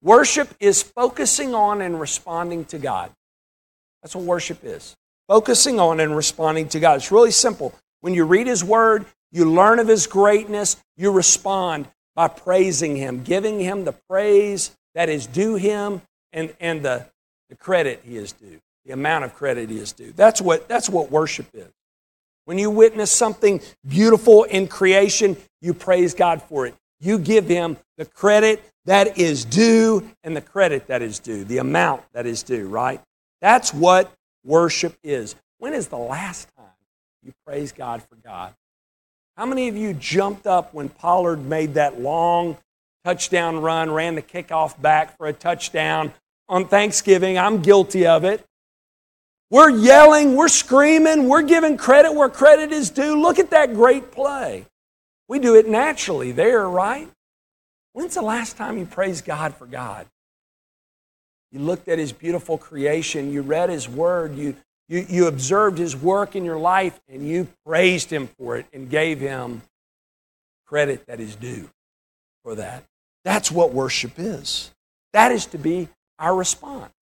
Worship 0.03 0.53
is 0.59 0.83
focusing 0.83 1.55
on 1.55 1.81
and 1.83 2.01
responding 2.01 2.65
to 2.67 2.79
God. 2.79 3.13
That's 4.03 4.17
what 4.17 4.25
worship 4.25 4.61
is. 4.65 4.97
Focusing 5.31 5.79
on 5.79 6.01
and 6.01 6.17
responding 6.17 6.69
to 6.71 6.81
God. 6.81 6.97
It's 6.97 7.13
really 7.13 7.31
simple. 7.31 7.73
When 8.01 8.15
you 8.15 8.25
read 8.25 8.49
His 8.49 8.65
Word, 8.65 9.07
you 9.31 9.49
learn 9.49 9.79
of 9.79 9.87
His 9.87 10.09
greatness, 10.09 10.77
you 10.97 11.13
respond 11.13 11.87
by 12.17 12.27
praising 12.27 12.97
Him, 12.97 13.23
giving 13.23 13.61
Him 13.61 13.85
the 13.85 13.95
praise 14.11 14.77
that 14.97 15.09
is 15.09 15.29
due 15.29 15.55
Him 15.55 16.03
and, 16.33 16.53
and 16.59 16.83
the, 16.83 17.07
the 17.49 17.57
credit 17.57 18.01
he 18.05 18.17
is 18.17 18.33
due, 18.33 18.61
the 18.85 18.93
amount 18.93 19.25
of 19.25 19.35
credit 19.35 19.71
he 19.71 19.79
is 19.79 19.93
due. 19.93 20.13
That's 20.17 20.41
what, 20.41 20.69
that's 20.69 20.89
what 20.89 21.11
worship 21.11 21.47
is. 21.55 21.69
When 22.45 22.59
you 22.59 22.71
witness 22.71 23.11
something 23.11 23.61
beautiful 23.87 24.45
in 24.45 24.67
creation, 24.67 25.37
you 25.61 25.75
praise 25.75 26.15
God 26.15 26.43
for 26.43 26.67
it. 26.67 26.75
You 27.01 27.19
give 27.19 27.47
him 27.47 27.77
the 27.97 28.05
credit 28.05 28.63
that 28.87 29.19
is 29.19 29.45
due 29.45 30.09
and 30.25 30.37
the 30.37 30.41
credit 30.41 30.89
that 30.89 31.03
is 31.03 31.19
due, 31.19 31.45
the 31.45 31.59
amount 31.59 32.03
that 32.13 32.27
is 32.27 32.43
due, 32.43 32.67
right? 32.67 33.01
That's 33.41 33.73
what 33.73 34.13
worship 34.45 34.97
is. 35.03 35.35
When 35.59 35.75
is 35.75 35.89
the 35.89 35.99
last 35.99 36.49
time 36.57 36.67
you 37.23 37.33
praise 37.47 37.73
God 37.73 38.03
for 38.03 38.17
God? 38.17 38.55
How 39.37 39.47
many 39.47 39.69
of 39.69 39.77
you 39.77 39.95
jumped 39.95 40.47
up 40.47 40.75
when 40.75 40.89
Pollard 40.89 41.45
made 41.45 41.75
that 41.75 42.01
long 42.01 42.57
touchdown 43.05 43.61
run, 43.61 43.91
ran 43.91 44.15
the 44.15 44.23
kickoff 44.23 44.81
back 44.81 45.17
for 45.17 45.27
a 45.27 45.33
touchdown 45.33 46.13
on 46.49 46.67
Thanksgiving? 46.67 47.39
I'm 47.39 47.63
guilty 47.63 48.07
of 48.07 48.25
it. 48.25 48.45
We're 49.51 49.71
yelling, 49.71 50.37
we're 50.37 50.49
screaming, 50.49 51.29
we're 51.29 51.43
giving 51.43 51.77
credit 51.77 52.15
where 52.15 52.29
credit 52.29 52.71
is 52.71 52.91
due. 52.91 53.21
Look 53.21 53.39
at 53.39 53.51
that 53.51 53.75
great 53.75 54.13
play. 54.13 54.67
We 55.27 55.39
do 55.39 55.57
it 55.57 55.69
naturally 55.69 56.33
there, 56.33 56.69
right? 56.69 57.09
When's 57.93 58.15
the 58.15 58.23
last 58.23 58.57
time 58.57 58.79
you 58.79 58.87
praised 58.87 59.25
God 59.25 59.55
for 59.57 59.67
God? 59.67 60.07
You 61.53 61.61
looked 61.61 61.89
at 61.89 61.99
His 61.99 62.13
beautiful 62.13 62.59
creation, 62.59 63.33
you 63.33 63.43
read 63.43 63.71
His 63.71 63.89
Word, 63.89 64.37
you, 64.37 64.57
you, 64.89 65.07
you 65.09 65.27
observed 65.27 65.79
His 65.79 65.97
work 65.97 66.37
in 66.37 66.45
your 66.45 66.59
life, 66.59 67.01
and 67.09 67.27
you 67.27 67.49
praised 67.67 68.11
Him 68.11 68.29
for 68.39 68.57
it 68.57 68.67
and 68.73 68.89
gave 68.89 69.21
Him 69.21 69.63
credit 70.67 71.07
that 71.07 71.21
is 71.21 71.35
due 71.37 71.69
for 72.45 72.55
that. 72.55 72.85
That's 73.25 73.51
what 73.51 73.73
worship 73.73 74.13
is. 74.17 74.71
That 75.13 75.33
is 75.33 75.47
to 75.47 75.59
be 75.59 75.89
our 76.19 76.35
response 76.35 76.93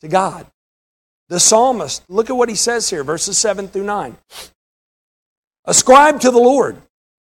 to 0.00 0.08
God. 0.08 0.46
The 1.28 1.40
psalmist, 1.40 2.02
look 2.08 2.28
at 2.28 2.36
what 2.36 2.48
he 2.48 2.54
says 2.54 2.90
here, 2.90 3.04
verses 3.04 3.38
7 3.38 3.68
through 3.68 3.84
9. 3.84 4.16
Ascribe 5.64 6.20
to 6.20 6.30
the 6.30 6.38
Lord 6.38 6.76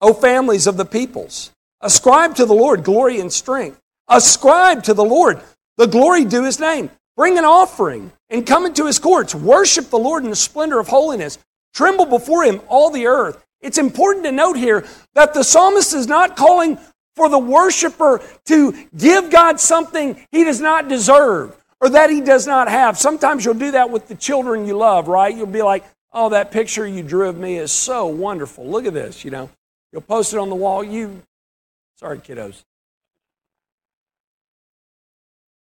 O 0.01 0.13
families 0.13 0.67
of 0.67 0.77
the 0.77 0.85
peoples. 0.85 1.51
Ascribe 1.81 2.35
to 2.35 2.45
the 2.45 2.53
Lord 2.53 2.83
glory 2.83 3.19
and 3.19 3.31
strength. 3.31 3.79
Ascribe 4.07 4.83
to 4.83 4.93
the 4.93 5.03
Lord 5.03 5.41
the 5.77 5.87
glory 5.87 6.25
due 6.25 6.43
his 6.43 6.59
name. 6.59 6.89
Bring 7.15 7.37
an 7.37 7.45
offering 7.45 8.11
and 8.29 8.45
come 8.45 8.65
into 8.65 8.85
his 8.85 8.99
courts. 8.99 9.33
Worship 9.33 9.89
the 9.89 9.97
Lord 9.97 10.23
in 10.23 10.29
the 10.29 10.35
splendor 10.35 10.79
of 10.79 10.87
holiness. 10.87 11.37
Tremble 11.73 12.05
before 12.05 12.43
him, 12.43 12.61
all 12.67 12.89
the 12.89 13.07
earth. 13.07 13.43
It's 13.61 13.77
important 13.77 14.25
to 14.25 14.31
note 14.31 14.57
here 14.57 14.85
that 15.15 15.33
the 15.33 15.43
psalmist 15.43 15.93
is 15.93 16.07
not 16.07 16.35
calling 16.35 16.77
for 17.15 17.29
the 17.29 17.39
worshiper 17.39 18.21
to 18.45 18.87
give 18.95 19.31
God 19.31 19.59
something 19.59 20.23
he 20.31 20.43
does 20.43 20.61
not 20.61 20.87
deserve 20.87 21.55
or 21.81 21.89
that 21.89 22.09
he 22.09 22.21
does 22.21 22.45
not 22.45 22.67
have. 22.67 22.97
Sometimes 22.97 23.43
you'll 23.43 23.55
do 23.55 23.71
that 23.71 23.89
with 23.89 24.07
the 24.07 24.15
children 24.15 24.67
you 24.67 24.77
love, 24.77 25.07
right? 25.07 25.35
You'll 25.35 25.47
be 25.47 25.63
like, 25.63 25.83
oh, 26.13 26.29
that 26.29 26.51
picture 26.51 26.87
you 26.87 27.03
drew 27.03 27.27
of 27.27 27.37
me 27.37 27.57
is 27.57 27.71
so 27.71 28.05
wonderful. 28.05 28.67
Look 28.67 28.85
at 28.85 28.93
this, 28.93 29.25
you 29.25 29.31
know. 29.31 29.49
You'll 29.91 30.01
post 30.01 30.33
it 30.33 30.39
on 30.39 30.49
the 30.49 30.55
wall. 30.55 30.83
You, 30.83 31.23
sorry, 31.95 32.19
kiddos. 32.19 32.63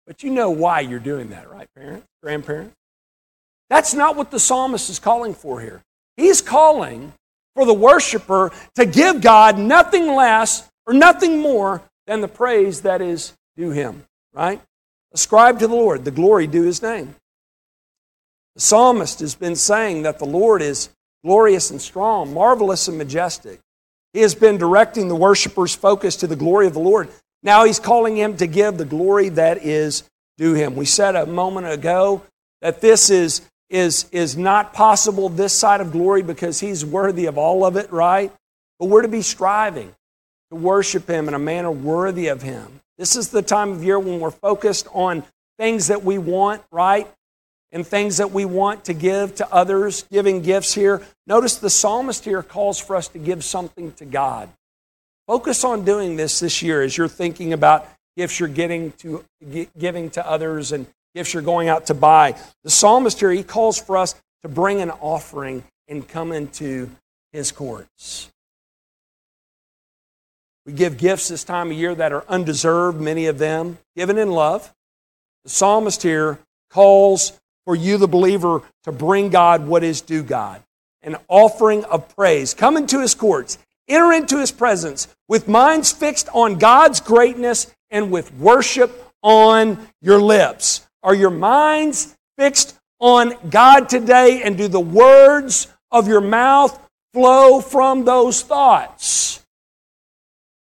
But 0.07 0.23
you 0.23 0.31
know 0.31 0.51
why 0.51 0.81
you're 0.81 0.99
doing 0.99 1.29
that, 1.29 1.49
right, 1.49 1.67
parents, 1.75 2.07
grandparents? 2.21 2.75
That's 3.69 3.93
not 3.93 4.15
what 4.15 4.31
the 4.31 4.39
psalmist 4.39 4.89
is 4.89 4.99
calling 4.99 5.33
for 5.33 5.59
here. 5.59 5.81
He's 6.17 6.41
calling 6.41 7.13
for 7.55 7.65
the 7.65 7.73
worshiper 7.73 8.51
to 8.75 8.85
give 8.85 9.21
God 9.21 9.57
nothing 9.57 10.07
less 10.13 10.69
or 10.85 10.93
nothing 10.93 11.39
more 11.39 11.81
than 12.05 12.21
the 12.21 12.27
praise 12.27 12.81
that 12.81 13.01
is 13.01 13.33
due 13.57 13.71
him, 13.71 14.03
right? 14.33 14.61
Ascribe 15.13 15.59
to 15.59 15.67
the 15.67 15.75
Lord 15.75 16.05
the 16.05 16.11
glory 16.11 16.45
due 16.45 16.63
his 16.63 16.81
name. 16.81 17.15
The 18.55 18.61
psalmist 18.61 19.19
has 19.21 19.35
been 19.35 19.55
saying 19.55 20.03
that 20.03 20.19
the 20.19 20.25
Lord 20.25 20.61
is 20.61 20.89
glorious 21.23 21.71
and 21.71 21.81
strong, 21.81 22.33
marvelous 22.33 22.87
and 22.87 22.97
majestic. 22.97 23.59
He 24.13 24.21
has 24.21 24.35
been 24.35 24.57
directing 24.57 25.07
the 25.07 25.15
worshippers' 25.15 25.75
focus 25.75 26.15
to 26.17 26.27
the 26.27 26.35
glory 26.35 26.67
of 26.67 26.73
the 26.73 26.79
Lord. 26.79 27.09
Now 27.45 27.63
he's 27.63 27.79
calling 27.79 28.17
him 28.17 28.35
to 28.37 28.47
give 28.47 28.77
the 28.77 28.85
glory 28.85 29.29
that 29.29 29.63
is 29.63 30.03
due 30.37 30.55
him. 30.55 30.75
We 30.75 30.85
said 30.85 31.15
a 31.15 31.27
moment 31.27 31.67
ago 31.67 32.23
that 32.61 32.81
this 32.81 33.11
is, 33.11 33.41
is, 33.69 34.07
is 34.11 34.35
not 34.35 34.73
possible 34.73 35.29
this 35.29 35.53
side 35.53 35.79
of 35.79 35.91
glory 35.91 36.23
because 36.23 36.59
he's 36.59 36.83
worthy 36.83 37.27
of 37.27 37.37
all 37.37 37.63
of 37.63 37.77
it, 37.77 37.91
right? 37.91 38.33
But 38.79 38.87
we're 38.87 39.03
to 39.03 39.07
be 39.07 39.21
striving 39.21 39.93
to 40.49 40.55
worship 40.55 41.07
him 41.07 41.27
in 41.27 41.35
a 41.35 41.39
manner 41.39 41.71
worthy 41.71 42.27
of 42.27 42.41
him. 42.41 42.81
This 42.97 43.15
is 43.15 43.29
the 43.29 43.43
time 43.43 43.71
of 43.71 43.83
year 43.83 43.99
when 43.99 44.19
we're 44.19 44.31
focused 44.31 44.87
on 44.91 45.23
things 45.59 45.87
that 45.87 46.03
we 46.03 46.17
want, 46.17 46.63
right? 46.71 47.07
and 47.71 47.85
things 47.85 48.17
that 48.17 48.31
we 48.31 48.45
want 48.45 48.85
to 48.85 48.93
give 48.93 49.35
to 49.35 49.53
others, 49.53 50.03
giving 50.09 50.41
gifts 50.41 50.73
here. 50.73 51.05
Notice 51.27 51.57
the 51.57 51.69
psalmist 51.69 52.23
here 52.23 52.41
calls 52.41 52.79
for 52.79 52.95
us 52.95 53.09
to 53.09 53.19
give 53.19 53.43
something 53.43 53.91
to 53.93 54.05
God. 54.05 54.49
Focus 55.27 55.63
on 55.63 55.83
doing 55.83 56.15
this 56.15 56.39
this 56.39 56.61
year 56.61 56.81
as 56.81 56.97
you're 56.97 57.07
thinking 57.07 57.53
about 57.53 57.89
gifts 58.15 58.39
you're 58.39 58.49
getting 58.49 58.91
to 58.93 59.25
giving 59.77 60.09
to 60.11 60.27
others 60.27 60.71
and 60.71 60.85
gifts 61.15 61.33
you're 61.33 61.43
going 61.43 61.67
out 61.67 61.87
to 61.87 61.93
buy. 61.93 62.35
The 62.63 62.69
psalmist 62.69 63.19
here 63.19 63.31
he 63.31 63.43
calls 63.43 63.79
for 63.79 63.97
us 63.97 64.15
to 64.43 64.49
bring 64.49 64.81
an 64.81 64.91
offering 64.91 65.63
and 65.87 66.07
come 66.07 66.31
into 66.31 66.91
his 67.31 67.51
courts. 67.51 68.31
We 70.65 70.73
give 70.73 70.97
gifts 70.97 71.27
this 71.27 71.43
time 71.43 71.71
of 71.71 71.77
year 71.77 71.93
that 71.95 72.11
are 72.11 72.25
undeserved, 72.27 72.99
many 72.99 73.27
of 73.27 73.37
them, 73.37 73.77
given 73.95 74.17
in 74.17 74.31
love. 74.31 74.73
The 75.43 75.49
psalmist 75.49 76.01
here 76.01 76.39
calls 76.71 77.39
for 77.65 77.75
you, 77.75 77.97
the 77.97 78.07
believer, 78.07 78.61
to 78.83 78.91
bring 78.91 79.29
God 79.29 79.67
what 79.67 79.83
is 79.83 80.01
due 80.01 80.23
God 80.23 80.61
an 81.05 81.15
offering 81.27 81.85
of 81.85 82.13
praise. 82.15 82.53
Come 82.53 82.75
into 82.75 82.99
his 82.99 83.15
courts, 83.15 83.57
enter 83.87 84.13
into 84.13 84.39
his 84.39 84.51
presence 84.51 85.07
with 85.27 85.47
minds 85.47 85.91
fixed 85.91 86.29
on 86.33 86.57
God's 86.57 86.99
greatness 86.99 87.73
and 87.89 88.11
with 88.11 88.33
worship 88.35 89.03
on 89.21 89.87
your 90.01 90.21
lips. 90.21 90.87
Are 91.03 91.15
your 91.15 91.31
minds 91.31 92.15
fixed 92.37 92.77
on 92.99 93.33
God 93.49 93.89
today? 93.89 94.41
And 94.43 94.57
do 94.57 94.67
the 94.67 94.79
words 94.79 95.67
of 95.91 96.07
your 96.07 96.21
mouth 96.21 96.79
flow 97.13 97.61
from 97.61 98.05
those 98.05 98.41
thoughts? 98.41 99.45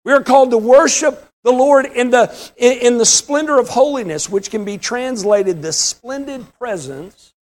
We 0.04 0.14
are 0.14 0.24
called 0.24 0.52
to 0.52 0.58
worship 0.58 1.28
the 1.44 1.52
Lord 1.52 1.86
in 1.86 2.12
the, 2.12 2.36
in 2.58 2.98
the 2.98 3.06
splendor 3.06 3.60
of 3.60 3.70
holiness, 3.70 4.30
which 4.30 4.52
can 4.52 4.66
be 4.66 4.78
translated 4.78 5.62
the 5.62 5.74
splendid 5.74 6.46
presence 6.58 7.34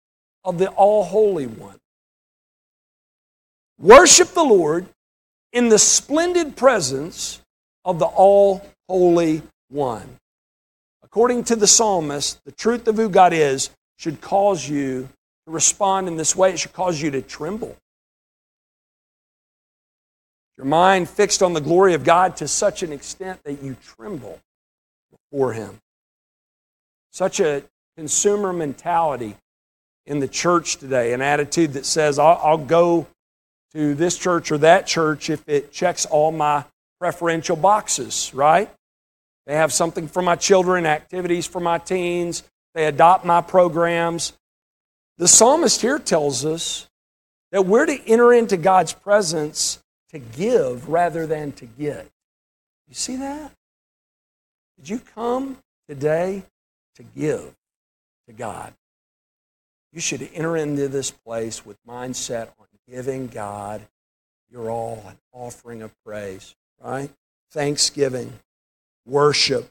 of 0.44 0.58
the 0.58 0.70
All 0.70 1.04
Holy 1.04 1.48
One. 1.48 1.80
Worship 3.78 4.30
the 4.30 4.44
Lord 4.44 4.88
in 5.54 5.70
the 5.70 5.80
splendid 5.80 6.56
presence 6.56 7.42
of 7.86 8.00
the 8.00 8.06
All 8.06 8.66
Holy 8.88 9.42
One. 9.70 10.18
According 11.04 11.46
to 11.46 11.56
the 11.56 11.68
psalmist, 11.68 12.44
the 12.46 12.52
truth 12.52 12.88
of 12.88 12.98
who 12.98 13.10
God 13.10 13.34
is 13.34 13.72
should 13.98 14.22
cause 14.22 14.70
you 14.70 15.10
to 15.46 15.52
respond 15.52 16.08
in 16.08 16.18
this 16.18 16.36
way. 16.36 16.52
It 16.52 16.60
should 16.60 16.74
cause 16.74 17.02
you 17.02 17.12
to 17.12 17.22
tremble 17.22 17.76
your 20.60 20.66
mind 20.66 21.08
fixed 21.10 21.42
on 21.42 21.54
the 21.54 21.62
glory 21.62 21.94
of 21.94 22.04
God 22.04 22.36
to 22.36 22.48
such 22.48 22.84
an 22.84 22.92
extent 22.92 23.42
that 23.46 23.64
you 23.64 23.78
tremble 23.82 24.42
before 25.10 25.54
Him. 25.54 25.80
Such 27.12 27.40
a 27.40 27.64
consumer 27.96 28.52
mentality 28.52 29.38
in 30.06 30.20
the 30.20 30.28
church 30.28 30.76
today, 30.76 31.14
an 31.14 31.22
attitude 31.22 31.74
that 31.74 31.86
says, 31.86 32.20
I'll, 32.20 32.42
I'll 32.44 32.58
go 32.58 33.08
to 33.74 33.94
this 33.96 34.18
church 34.18 34.52
or 34.52 34.58
that 34.60 34.88
church 34.88 35.30
if 35.30 35.48
it 35.48 35.72
checks 35.72 36.06
all 36.06 36.32
my 36.32 36.66
preferential 37.00 37.56
boxes, 37.56 38.32
right? 38.34 38.70
They 39.46 39.56
have 39.56 39.74
something 39.74 40.08
for 40.08 40.22
my 40.22 40.36
children, 40.36 40.86
activities 40.86 41.48
for 41.48 41.60
my 41.60 41.78
teens, 41.78 42.44
they 42.74 42.86
adopt 42.86 43.26
my 43.26 43.42
programs. 43.42 44.34
The 45.18 45.28
psalmist 45.28 45.82
here 45.82 46.00
tells 46.00 46.46
us 46.46 46.88
that 47.52 47.66
we're 47.66 47.86
to 47.86 48.00
enter 48.08 48.32
into 48.32 48.58
God's 48.58 48.94
presence 48.94 49.80
to 50.12 50.20
give 50.20 50.88
rather 50.88 51.26
than 51.26 51.52
to 51.54 51.66
get. 51.66 52.08
You 52.88 52.96
see 52.96 53.16
that? 53.18 53.52
Did 54.78 54.90
you 54.90 55.00
come 55.00 55.58
today 55.88 56.44
to 56.96 57.04
give 57.04 57.54
to 58.28 58.34
God? 58.34 58.74
You 59.92 60.00
should 60.00 60.30
enter 60.34 60.56
into 60.56 60.88
this 60.88 61.12
place 61.12 61.66
with 61.66 61.78
mindset 61.88 62.50
on 62.60 62.68
giving 62.90 63.28
God 63.28 63.82
your 64.50 64.70
all, 64.70 65.04
an 65.08 65.18
offering 65.32 65.82
of 65.82 65.92
praise, 66.04 66.56
right? 66.82 67.10
Thanksgiving, 67.52 68.34
worship. 69.06 69.70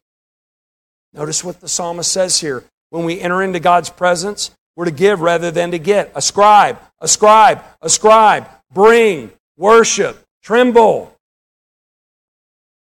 Notice 1.12 1.42
what 1.42 1.60
the 1.60 1.68
psalmist 1.68 2.12
says 2.12 2.40
here. 2.40 2.64
When 2.90 3.04
we 3.04 3.20
enter 3.20 3.42
into 3.42 3.60
God's 3.60 3.90
presence, 3.90 4.50
we're 4.76 4.84
to 4.84 4.90
give 4.90 5.20
rather 5.20 5.50
than 5.50 5.72
to 5.72 5.78
get. 5.78 6.12
Ascribe, 6.14 6.78
ascribe, 7.00 7.62
ascribe, 7.82 8.48
bring, 8.72 9.32
worship, 9.56 10.24
Tremble. 10.42 11.14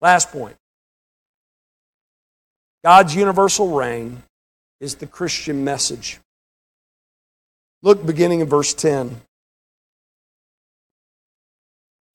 Last 0.01 0.31
point 0.31 0.57
God's 2.85 3.17
universal 3.17 3.71
reign 3.71 4.23
is 4.81 4.95
the 4.95 5.07
Christian 5.07 5.65
message. 5.65 6.21
Look 7.83 8.07
beginning 8.07 8.41
in 8.41 8.47
verse 8.47 8.75
10. 8.75 9.21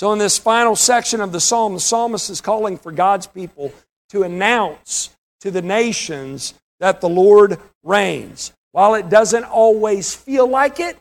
So, 0.00 0.14
in 0.14 0.18
this 0.18 0.38
final 0.38 0.76
section 0.76 1.20
of 1.20 1.30
the 1.30 1.40
psalm, 1.40 1.74
the 1.74 1.80
psalmist 1.80 2.30
is 2.30 2.40
calling 2.40 2.78
for 2.78 2.90
God's 2.90 3.26
people 3.26 3.70
to 4.08 4.22
announce 4.22 5.14
to 5.40 5.50
the 5.50 5.60
nations 5.60 6.54
that 6.78 7.02
the 7.02 7.08
Lord 7.10 7.58
reigns. 7.82 8.54
While 8.72 8.94
it 8.94 9.10
doesn't 9.10 9.44
always 9.44 10.14
feel 10.14 10.46
like 10.46 10.80
it, 10.80 10.96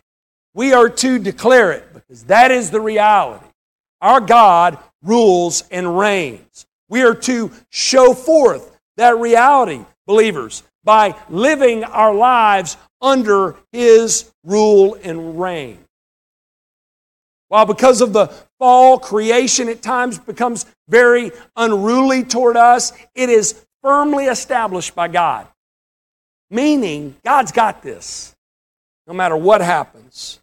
we 0.54 0.74
are 0.74 0.90
to 0.90 1.18
declare 1.18 1.72
it 1.72 1.94
because 1.94 2.26
that 2.26 2.52
is 2.52 2.72
the 2.72 2.82
reality. 2.82 3.46
Our 4.02 4.20
God 4.20 4.78
rules 5.02 5.64
and 5.72 5.98
reigns. 5.98 6.66
We 6.90 7.04
are 7.04 7.16
to 7.16 7.54
show 7.70 8.14
forth 8.14 8.78
that 8.98 9.18
reality, 9.18 9.80
believers, 10.08 10.62
by 10.84 11.16
living 11.30 11.86
our 11.86 12.14
lives 12.14 12.76
under 13.02 13.56
His 13.72 14.30
rule 14.44 14.98
and 15.02 15.40
reign. 15.40 15.86
While 17.50 17.66
because 17.66 18.02
of 18.02 18.14
the 18.14 18.28
fall, 18.60 19.00
creation 19.00 19.70
at 19.70 19.82
times 19.82 20.18
becomes 20.18 20.66
very 20.88 21.32
unruly 21.56 22.24
toward 22.24 22.58
us, 22.58 22.94
it 23.16 23.30
is 23.30 23.66
firmly 23.82 24.26
established 24.26 24.96
by 24.96 25.08
God. 25.08 25.48
Meaning, 26.52 27.16
God's 27.24 27.52
got 27.52 27.82
this, 27.82 28.36
no 29.08 29.14
matter 29.14 29.36
what 29.36 29.62
happens. 29.62 30.40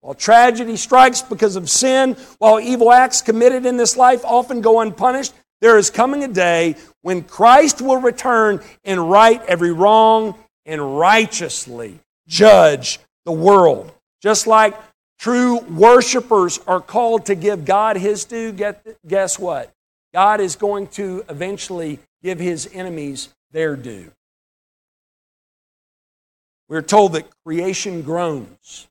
While 0.00 0.14
tragedy 0.14 0.76
strikes 0.76 1.22
because 1.22 1.56
of 1.56 1.68
sin, 1.68 2.16
while 2.38 2.60
evil 2.60 2.92
acts 2.92 3.22
committed 3.22 3.66
in 3.66 3.76
this 3.76 3.96
life 3.96 4.24
often 4.24 4.60
go 4.60 4.80
unpunished, 4.80 5.34
there 5.60 5.78
is 5.78 5.90
coming 5.90 6.22
a 6.22 6.28
day 6.28 6.76
when 7.02 7.22
Christ 7.22 7.80
will 7.80 7.96
return 7.96 8.62
and 8.84 9.10
right 9.10 9.42
every 9.46 9.72
wrong 9.72 10.34
and 10.64 10.98
righteously 10.98 11.98
judge 12.28 12.98
the 13.24 13.32
world. 13.32 13.92
Just 14.22 14.46
like 14.46 14.74
true 15.18 15.60
worshipers 15.60 16.58
are 16.66 16.80
called 16.80 17.26
to 17.26 17.34
give 17.34 17.64
God 17.64 17.96
his 17.96 18.24
due, 18.24 18.52
guess 19.06 19.38
what? 19.38 19.72
God 20.12 20.40
is 20.40 20.56
going 20.56 20.86
to 20.88 21.24
eventually 21.28 21.98
give 22.22 22.38
his 22.38 22.68
enemies 22.72 23.28
their 23.52 23.76
due. 23.76 24.10
We're 26.68 26.82
told 26.82 27.12
that 27.12 27.30
creation 27.44 28.02
groans 28.02 28.88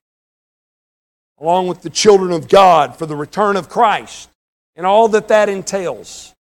along 1.38 1.68
with 1.68 1.82
the 1.82 1.90
children 1.90 2.32
of 2.32 2.48
God 2.48 2.96
for 2.96 3.04
the 3.04 3.16
return 3.16 3.56
of 3.56 3.68
Christ 3.68 4.30
and 4.74 4.86
all 4.86 5.08
that 5.08 5.28
that 5.28 5.48
entails. 5.48 6.34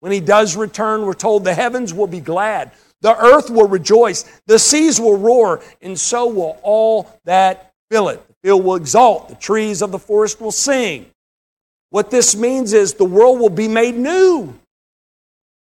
When 0.00 0.12
he 0.12 0.20
does 0.20 0.56
return, 0.56 1.02
we're 1.02 1.14
told 1.14 1.42
the 1.42 1.54
heavens 1.54 1.92
will 1.92 2.06
be 2.06 2.20
glad, 2.20 2.70
the 3.00 3.16
earth 3.16 3.50
will 3.50 3.66
rejoice, 3.66 4.22
the 4.46 4.58
seas 4.58 5.00
will 5.00 5.18
roar, 5.18 5.60
and 5.82 5.98
so 5.98 6.28
will 6.28 6.58
all 6.62 7.10
that 7.24 7.72
fill 7.90 8.08
it. 8.08 8.22
Field 8.42 8.64
will 8.64 8.76
exalt, 8.76 9.28
the 9.28 9.34
trees 9.34 9.82
of 9.82 9.90
the 9.90 9.98
forest 9.98 10.40
will 10.40 10.52
sing. 10.52 11.06
What 11.90 12.10
this 12.10 12.36
means 12.36 12.72
is 12.72 12.94
the 12.94 13.04
world 13.04 13.40
will 13.40 13.48
be 13.50 13.68
made 13.68 13.96
new. 13.96 14.54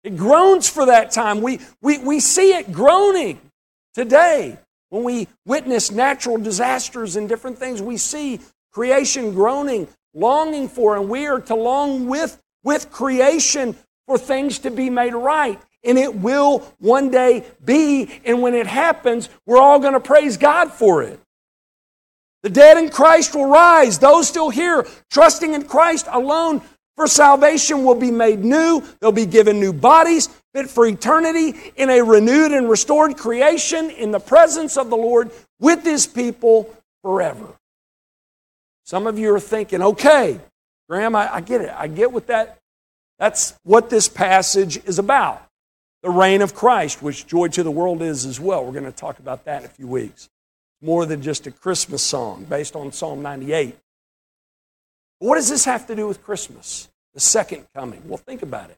It 0.03 0.18
groans 0.18 0.68
for 0.68 0.88
that 0.88 1.12
time. 1.12 1.41
We, 1.41 1.59
we, 1.82 1.97
we 1.99 2.20
see 2.20 2.53
it 2.53 2.72
groaning 2.72 3.39
today. 3.93 4.57
When 4.89 5.03
we 5.03 5.28
witness 5.45 5.91
natural 5.91 6.38
disasters 6.38 7.16
and 7.16 7.30
different 7.30 7.57
things, 7.57 7.82
we 7.82 7.97
see 7.97 8.41
creation 8.72 9.34
groaning, 9.34 9.88
longing 10.14 10.68
for, 10.68 10.97
and 10.97 11.09
we 11.09 11.28
are 11.28 11.39
to 11.41 11.55
long 11.55 12.07
with, 12.07 12.41
with 12.64 12.91
creation 12.91 13.76
for 14.05 14.18
things 14.18 14.59
to 14.59 14.72
be 14.72 14.89
made 14.89 15.14
right. 15.14 15.59
And 15.84 15.97
it 15.97 16.16
will 16.16 16.59
one 16.80 17.09
day 17.09 17.45
be. 17.64 18.22
And 18.26 18.41
when 18.41 18.53
it 18.53 18.68
happens, 18.68 19.30
we're 19.45 19.62
all 19.62 19.80
going 19.80 19.93
to 19.93 19.99
praise 19.99 20.38
God 20.38 20.72
for 20.72 21.03
it. 21.03 21.20
The 22.44 22.50
dead 22.50 22.78
in 22.78 22.89
Christ 22.89 23.36
will 23.36 23.48
rise. 23.48 24.00
Those 24.00 24.28
still 24.28 24.50
here, 24.50 24.88
trusting 25.12 25.54
in 25.54 25.64
Christ 25.64 26.08
alone 26.10 26.62
for 26.96 27.08
salvation, 27.08 27.84
will 27.84 27.96
be 27.96 28.12
made 28.12 28.44
new. 28.44 28.84
They'll 29.00 29.12
be 29.12 29.26
given 29.26 29.60
new 29.60 29.74
bodies 29.74 30.30
fit 30.54 30.70
for 30.70 30.86
eternity 30.86 31.72
in 31.78 31.89
a 31.89 32.02
renewed 32.02 32.52
and 32.52 32.70
restored 32.70 33.16
creation 33.18 33.89
in 33.89 34.12
the 34.12 34.20
presence 34.20 34.78
of 34.78 34.89
the 34.89 34.98
Lord 34.98 35.32
with 35.60 35.84
His 35.84 36.06
people 36.08 36.76
forever. 37.04 37.48
Some 38.84 39.08
of 39.08 39.18
you 39.18 39.34
are 39.34 39.39
thinking, 39.39 39.82
okay, 39.82 40.39
Graham, 40.89 41.16
I, 41.16 41.36
I 41.36 41.42
get 41.42 41.62
it. 41.62 41.70
I 41.70 41.88
get 41.88 42.12
what 42.12 42.28
that 42.28 42.58
that's 43.22 43.54
what 43.62 43.92
this 43.92 44.08
passage 44.08 44.84
is 44.86 44.98
about. 44.98 45.48
The 46.02 46.10
reign 46.10 46.42
of 46.42 46.56
Christ, 46.56 47.04
which 47.04 47.28
joy 47.28 47.50
to 47.50 47.62
the 47.62 47.70
world 47.70 48.02
is 48.02 48.26
as 48.26 48.39
well. 48.39 48.66
We're 48.66 48.72
going 48.72 48.86
to 48.86 48.92
talk 48.92 49.20
about 49.20 49.46
that 49.46 49.62
in 49.62 49.66
a 49.68 49.70
few 49.70 49.86
weeks. 49.86 50.28
More 50.82 51.05
than 51.05 51.21
just 51.21 51.47
a 51.47 51.51
Christmas 51.51 52.01
song 52.01 52.45
based 52.45 52.75
on 52.75 52.91
Psalm 52.91 53.21
98. 53.21 53.77
What 55.19 55.36
does 55.36 55.49
this 55.49 55.65
have 55.65 55.86
to 55.88 55.95
do 55.95 56.07
with 56.07 56.23
Christmas? 56.23 56.89
The 57.13 57.19
second 57.19 57.67
coming. 57.75 58.01
Well, 58.07 58.17
think 58.17 58.41
about 58.41 58.69
it. 58.69 58.77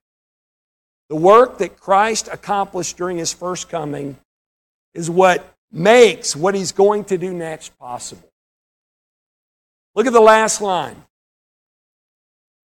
The 1.09 1.15
work 1.15 1.59
that 1.59 1.79
Christ 1.79 2.27
accomplished 2.31 2.97
during 2.97 3.17
his 3.17 3.31
first 3.31 3.69
coming 3.69 4.17
is 4.93 5.09
what 5.09 5.55
makes 5.71 6.35
what 6.35 6.55
he's 6.55 6.71
going 6.71 7.05
to 7.05 7.17
do 7.17 7.33
next 7.33 7.77
possible. 7.79 8.29
Look 9.95 10.07
at 10.07 10.13
the 10.13 10.19
last 10.19 10.61
line. 10.61 11.03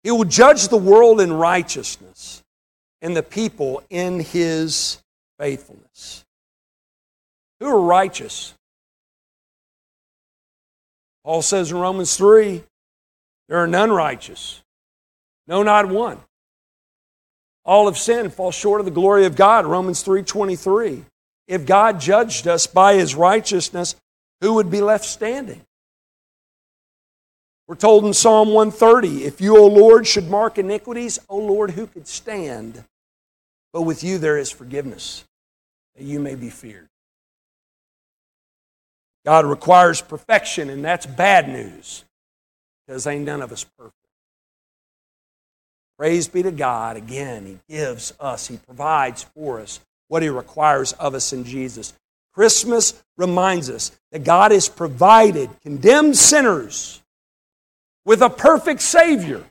He 0.03 0.11
will 0.11 0.25
judge 0.25 0.69
the 0.69 0.77
world 0.77 1.21
in 1.21 1.33
righteousness 1.33 2.43
and 3.01 3.17
the 3.17 3.23
people 3.23 3.83
in 3.91 4.21
his 4.21 4.99
faithfulness. 5.39 6.25
Who 7.61 7.67
are 7.67 7.81
righteous? 7.81 8.55
Paul 11.25 11.43
says 11.43 11.71
in 11.71 11.79
Romans 11.79 12.17
3 12.17 12.63
there 13.49 13.59
are 13.59 13.67
none 13.67 13.91
righteous, 13.91 14.63
no, 15.47 15.63
not 15.63 15.89
one. 15.89 16.21
All 17.65 17.87
of 17.87 17.97
sin 17.97 18.31
falls 18.31 18.55
short 18.55 18.81
of 18.81 18.87
the 18.87 18.91
glory 18.91 19.25
of 19.25 19.37
God. 19.37 19.67
Romans 19.67 20.03
3:23. 20.03 21.05
If 21.47 21.67
God 21.67 22.01
judged 22.01 22.49
us 22.49 22.67
by 22.67 22.95
his 22.95 23.15
righteousness, 23.15 23.95
who 24.41 24.55
would 24.55 24.71
be 24.71 24.81
left 24.81 25.05
standing? 25.05 25.65
We're 27.69 27.77
told 27.77 28.05
in 28.05 28.15
Psalm 28.15 28.49
130 28.49 29.25
if 29.25 29.41
you, 29.41 29.57
O 29.57 29.67
Lord, 29.67 30.07
should 30.07 30.29
mark 30.29 30.59
iniquities, 30.59 31.19
O 31.29 31.39
Lord, 31.39 31.73
who 31.73 31.87
could 31.87 32.09
stand? 32.09 32.85
But 33.73 33.83
with 33.83 34.03
you 34.03 34.19
there 34.19 34.39
is 34.39 34.51
forgiveness, 34.51 35.25
that 35.95 36.05
you 36.05 36.21
may 36.21 36.35
be 36.35 36.51
feared. 36.51 36.89
God 39.25 39.47
requires 39.47 40.01
perfection, 40.01 40.69
and 40.69 40.85
that's 40.85 41.07
bad 41.07 41.49
news 41.49 42.05
because 42.87 43.07
ain't 43.07 43.25
none 43.25 43.41
of 43.41 43.53
us 43.53 43.65
perfect. 43.65 43.97
Praise 45.97 46.27
be 46.27 46.43
to 46.43 46.51
God. 46.51 46.97
Again, 46.97 47.47
He 47.47 47.59
gives 47.69 48.13
us, 48.19 48.49
He 48.49 48.57
provides 48.57 49.23
for 49.35 49.61
us 49.61 49.81
what 50.09 50.23
He 50.23 50.29
requires 50.29 50.93
of 50.95 51.15
us 51.15 51.33
in 51.33 51.45
Jesus. 51.45 51.93
Christmas 52.35 53.01
reminds 53.17 53.71
us 53.71 53.93
that 54.11 54.25
God 54.25 54.51
has 54.51 54.69
provided 54.69 55.51
condemned 55.61 56.17
sinners 56.17 57.01
with 58.05 58.23
a 58.23 58.31
perfect 58.31 58.81
Savior, 58.81 59.45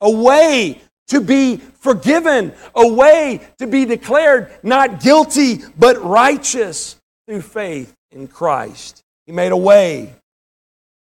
a 0.00 0.10
way 0.10 0.80
to 1.08 1.20
be 1.20 1.56
forgiven, 1.56 2.52
a 2.74 2.86
way 2.86 3.40
to 3.58 3.66
be 3.66 3.86
declared 3.86 4.52
not 4.62 5.00
guilty 5.00 5.60
but 5.78 6.04
righteous 6.04 7.00
through 7.26 7.40
faith 7.40 7.96
in 8.12 8.28
Christ. 8.28 9.02
He 9.26 9.32
made 9.32 9.52
a 9.52 9.56
way 9.56 10.14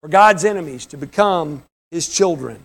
for 0.00 0.08
God's 0.08 0.44
enemies 0.44 0.86
to 0.86 0.96
become 0.96 1.62
His 1.90 2.08
children 2.08 2.64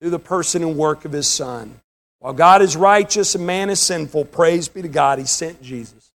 through 0.00 0.10
the 0.10 0.18
person 0.18 0.62
and 0.62 0.76
work 0.76 1.04
of 1.04 1.12
His 1.12 1.28
Son. 1.28 1.80
While 2.20 2.32
God 2.32 2.62
is 2.62 2.76
righteous 2.76 3.34
and 3.34 3.46
man 3.46 3.70
is 3.70 3.80
sinful, 3.80 4.26
praise 4.26 4.68
be 4.68 4.82
to 4.82 4.88
God, 4.88 5.18
He 5.18 5.24
sent 5.24 5.62
Jesus 5.62 6.10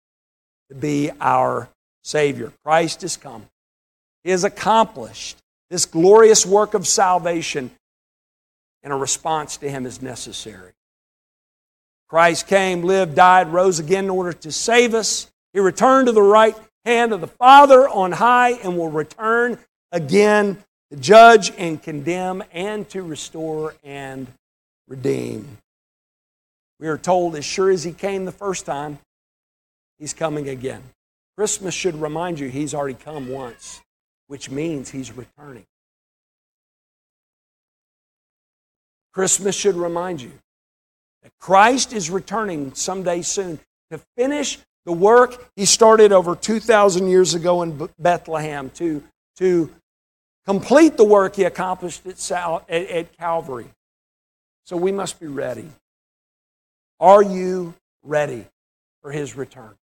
to 0.70 0.76
be 0.76 1.12
our 1.20 1.70
Savior. 2.03 2.51
Christ 2.64 3.01
has 3.01 3.18
come. 3.18 3.45
He 4.24 4.32
has 4.32 4.43
accomplished 4.43 5.38
this 5.70 5.86
glorious 5.86 6.45
work 6.45 6.74
of 6.74 6.88
salvation, 6.88 7.72
and 8.84 8.91
a 8.91 8.95
response 8.95 9.57
to 9.57 9.70
Him 9.70 9.86
is 9.86 10.01
necessary. 10.01 10.72
Christ 12.09 12.47
came, 12.47 12.84
lived, 12.84 13.16
died, 13.16 13.53
rose 13.53 13.80
again 13.80 14.05
in 14.05 14.09
order 14.09 14.34
to 14.34 14.51
save 14.51 14.93
us, 14.93 15.32
He 15.53 15.59
returned 15.59 16.07
to 16.07 16.12
the 16.12 16.22
right 16.22 16.55
hand 16.86 17.14
of 17.14 17.22
the 17.22 17.28
Father 17.28 17.88
on 17.88 18.14
high 18.14 18.52
and 18.52 18.78
will 18.78 18.90
return 18.90 19.58
again 19.92 20.64
to 20.90 20.98
judge 20.98 21.52
and 21.58 21.82
condemn 21.82 22.44
and 22.52 22.88
to 22.90 23.02
restore 23.02 23.76
and 23.84 24.28
redeem. 24.88 25.58
We 26.80 26.88
are 26.88 26.98
told 26.98 27.36
as 27.36 27.46
sure 27.46 27.70
as 27.70 27.84
he 27.84 27.94
came 27.94 28.26
the 28.26 28.32
first 28.32 28.66
time, 28.66 29.00
he's 30.00 30.14
coming 30.14 30.50
again. 30.50 30.82
Christmas 31.38 31.74
should 31.74 31.96
remind 31.96 32.40
you 32.40 32.50
he's 32.50 32.74
already 32.74 32.96
come 32.96 33.30
once, 33.30 33.82
which 34.28 34.50
means 34.50 34.90
he's 34.90 35.16
returning. 35.16 35.66
Christmas 39.14 39.56
should 39.56 39.76
remind 39.76 40.22
you 40.22 40.32
that 41.22 41.32
Christ 41.40 41.94
is 41.94 42.10
returning 42.10 42.74
someday 42.74 43.22
soon 43.22 43.60
to 43.92 44.00
finish 44.18 44.58
the 44.86 44.92
work 44.92 45.50
he 45.56 45.66
started 45.66 46.12
over 46.12 46.36
2,000 46.36 47.08
years 47.08 47.34
ago 47.34 47.62
in 47.62 47.90
Bethlehem, 48.00 48.70
to, 48.72 49.04
to 49.38 49.70
complete 50.46 50.98
the 50.98 51.04
work 51.04 51.36
he 51.36 51.44
accomplished 51.44 52.06
at, 52.06 52.70
at 52.70 53.18
Calvary. 53.18 53.68
So 54.66 54.78
we 54.78 54.92
must 54.92 55.20
be 55.20 55.28
ready. 55.28 55.70
Are 57.00 57.24
you 57.24 57.74
ready 58.04 58.46
for 59.02 59.12
his 59.12 59.36
return? 59.36 59.76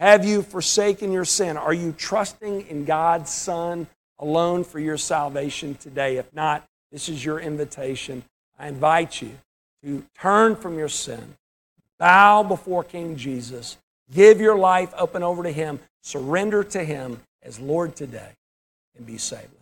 Have 0.00 0.24
you 0.24 0.42
forsaken 0.42 1.10
your 1.10 1.24
sin? 1.24 1.56
Are 1.56 1.72
you 1.72 1.92
trusting 1.92 2.68
in 2.68 2.84
God's 2.84 3.32
Son 3.32 3.88
alone 4.18 4.62
for 4.62 4.78
your 4.78 4.96
salvation 4.96 5.74
today? 5.74 6.18
If 6.18 6.32
not, 6.32 6.64
this 6.92 7.08
is 7.08 7.24
your 7.24 7.40
invitation. 7.40 8.22
I 8.58 8.68
invite 8.68 9.20
you 9.20 9.32
to 9.82 10.04
turn 10.18 10.54
from 10.54 10.78
your 10.78 10.88
sin, 10.88 11.36
bow 11.98 12.42
before 12.42 12.84
King 12.84 13.16
Jesus, 13.16 13.76
give 14.12 14.40
your 14.40 14.56
life 14.56 14.92
open 14.96 15.22
over 15.22 15.42
to 15.42 15.52
Him, 15.52 15.80
surrender 16.02 16.64
to 16.64 16.84
Him 16.84 17.20
as 17.42 17.58
Lord 17.58 17.96
today, 17.96 18.30
and 18.96 19.06
be 19.06 19.18
saved. 19.18 19.57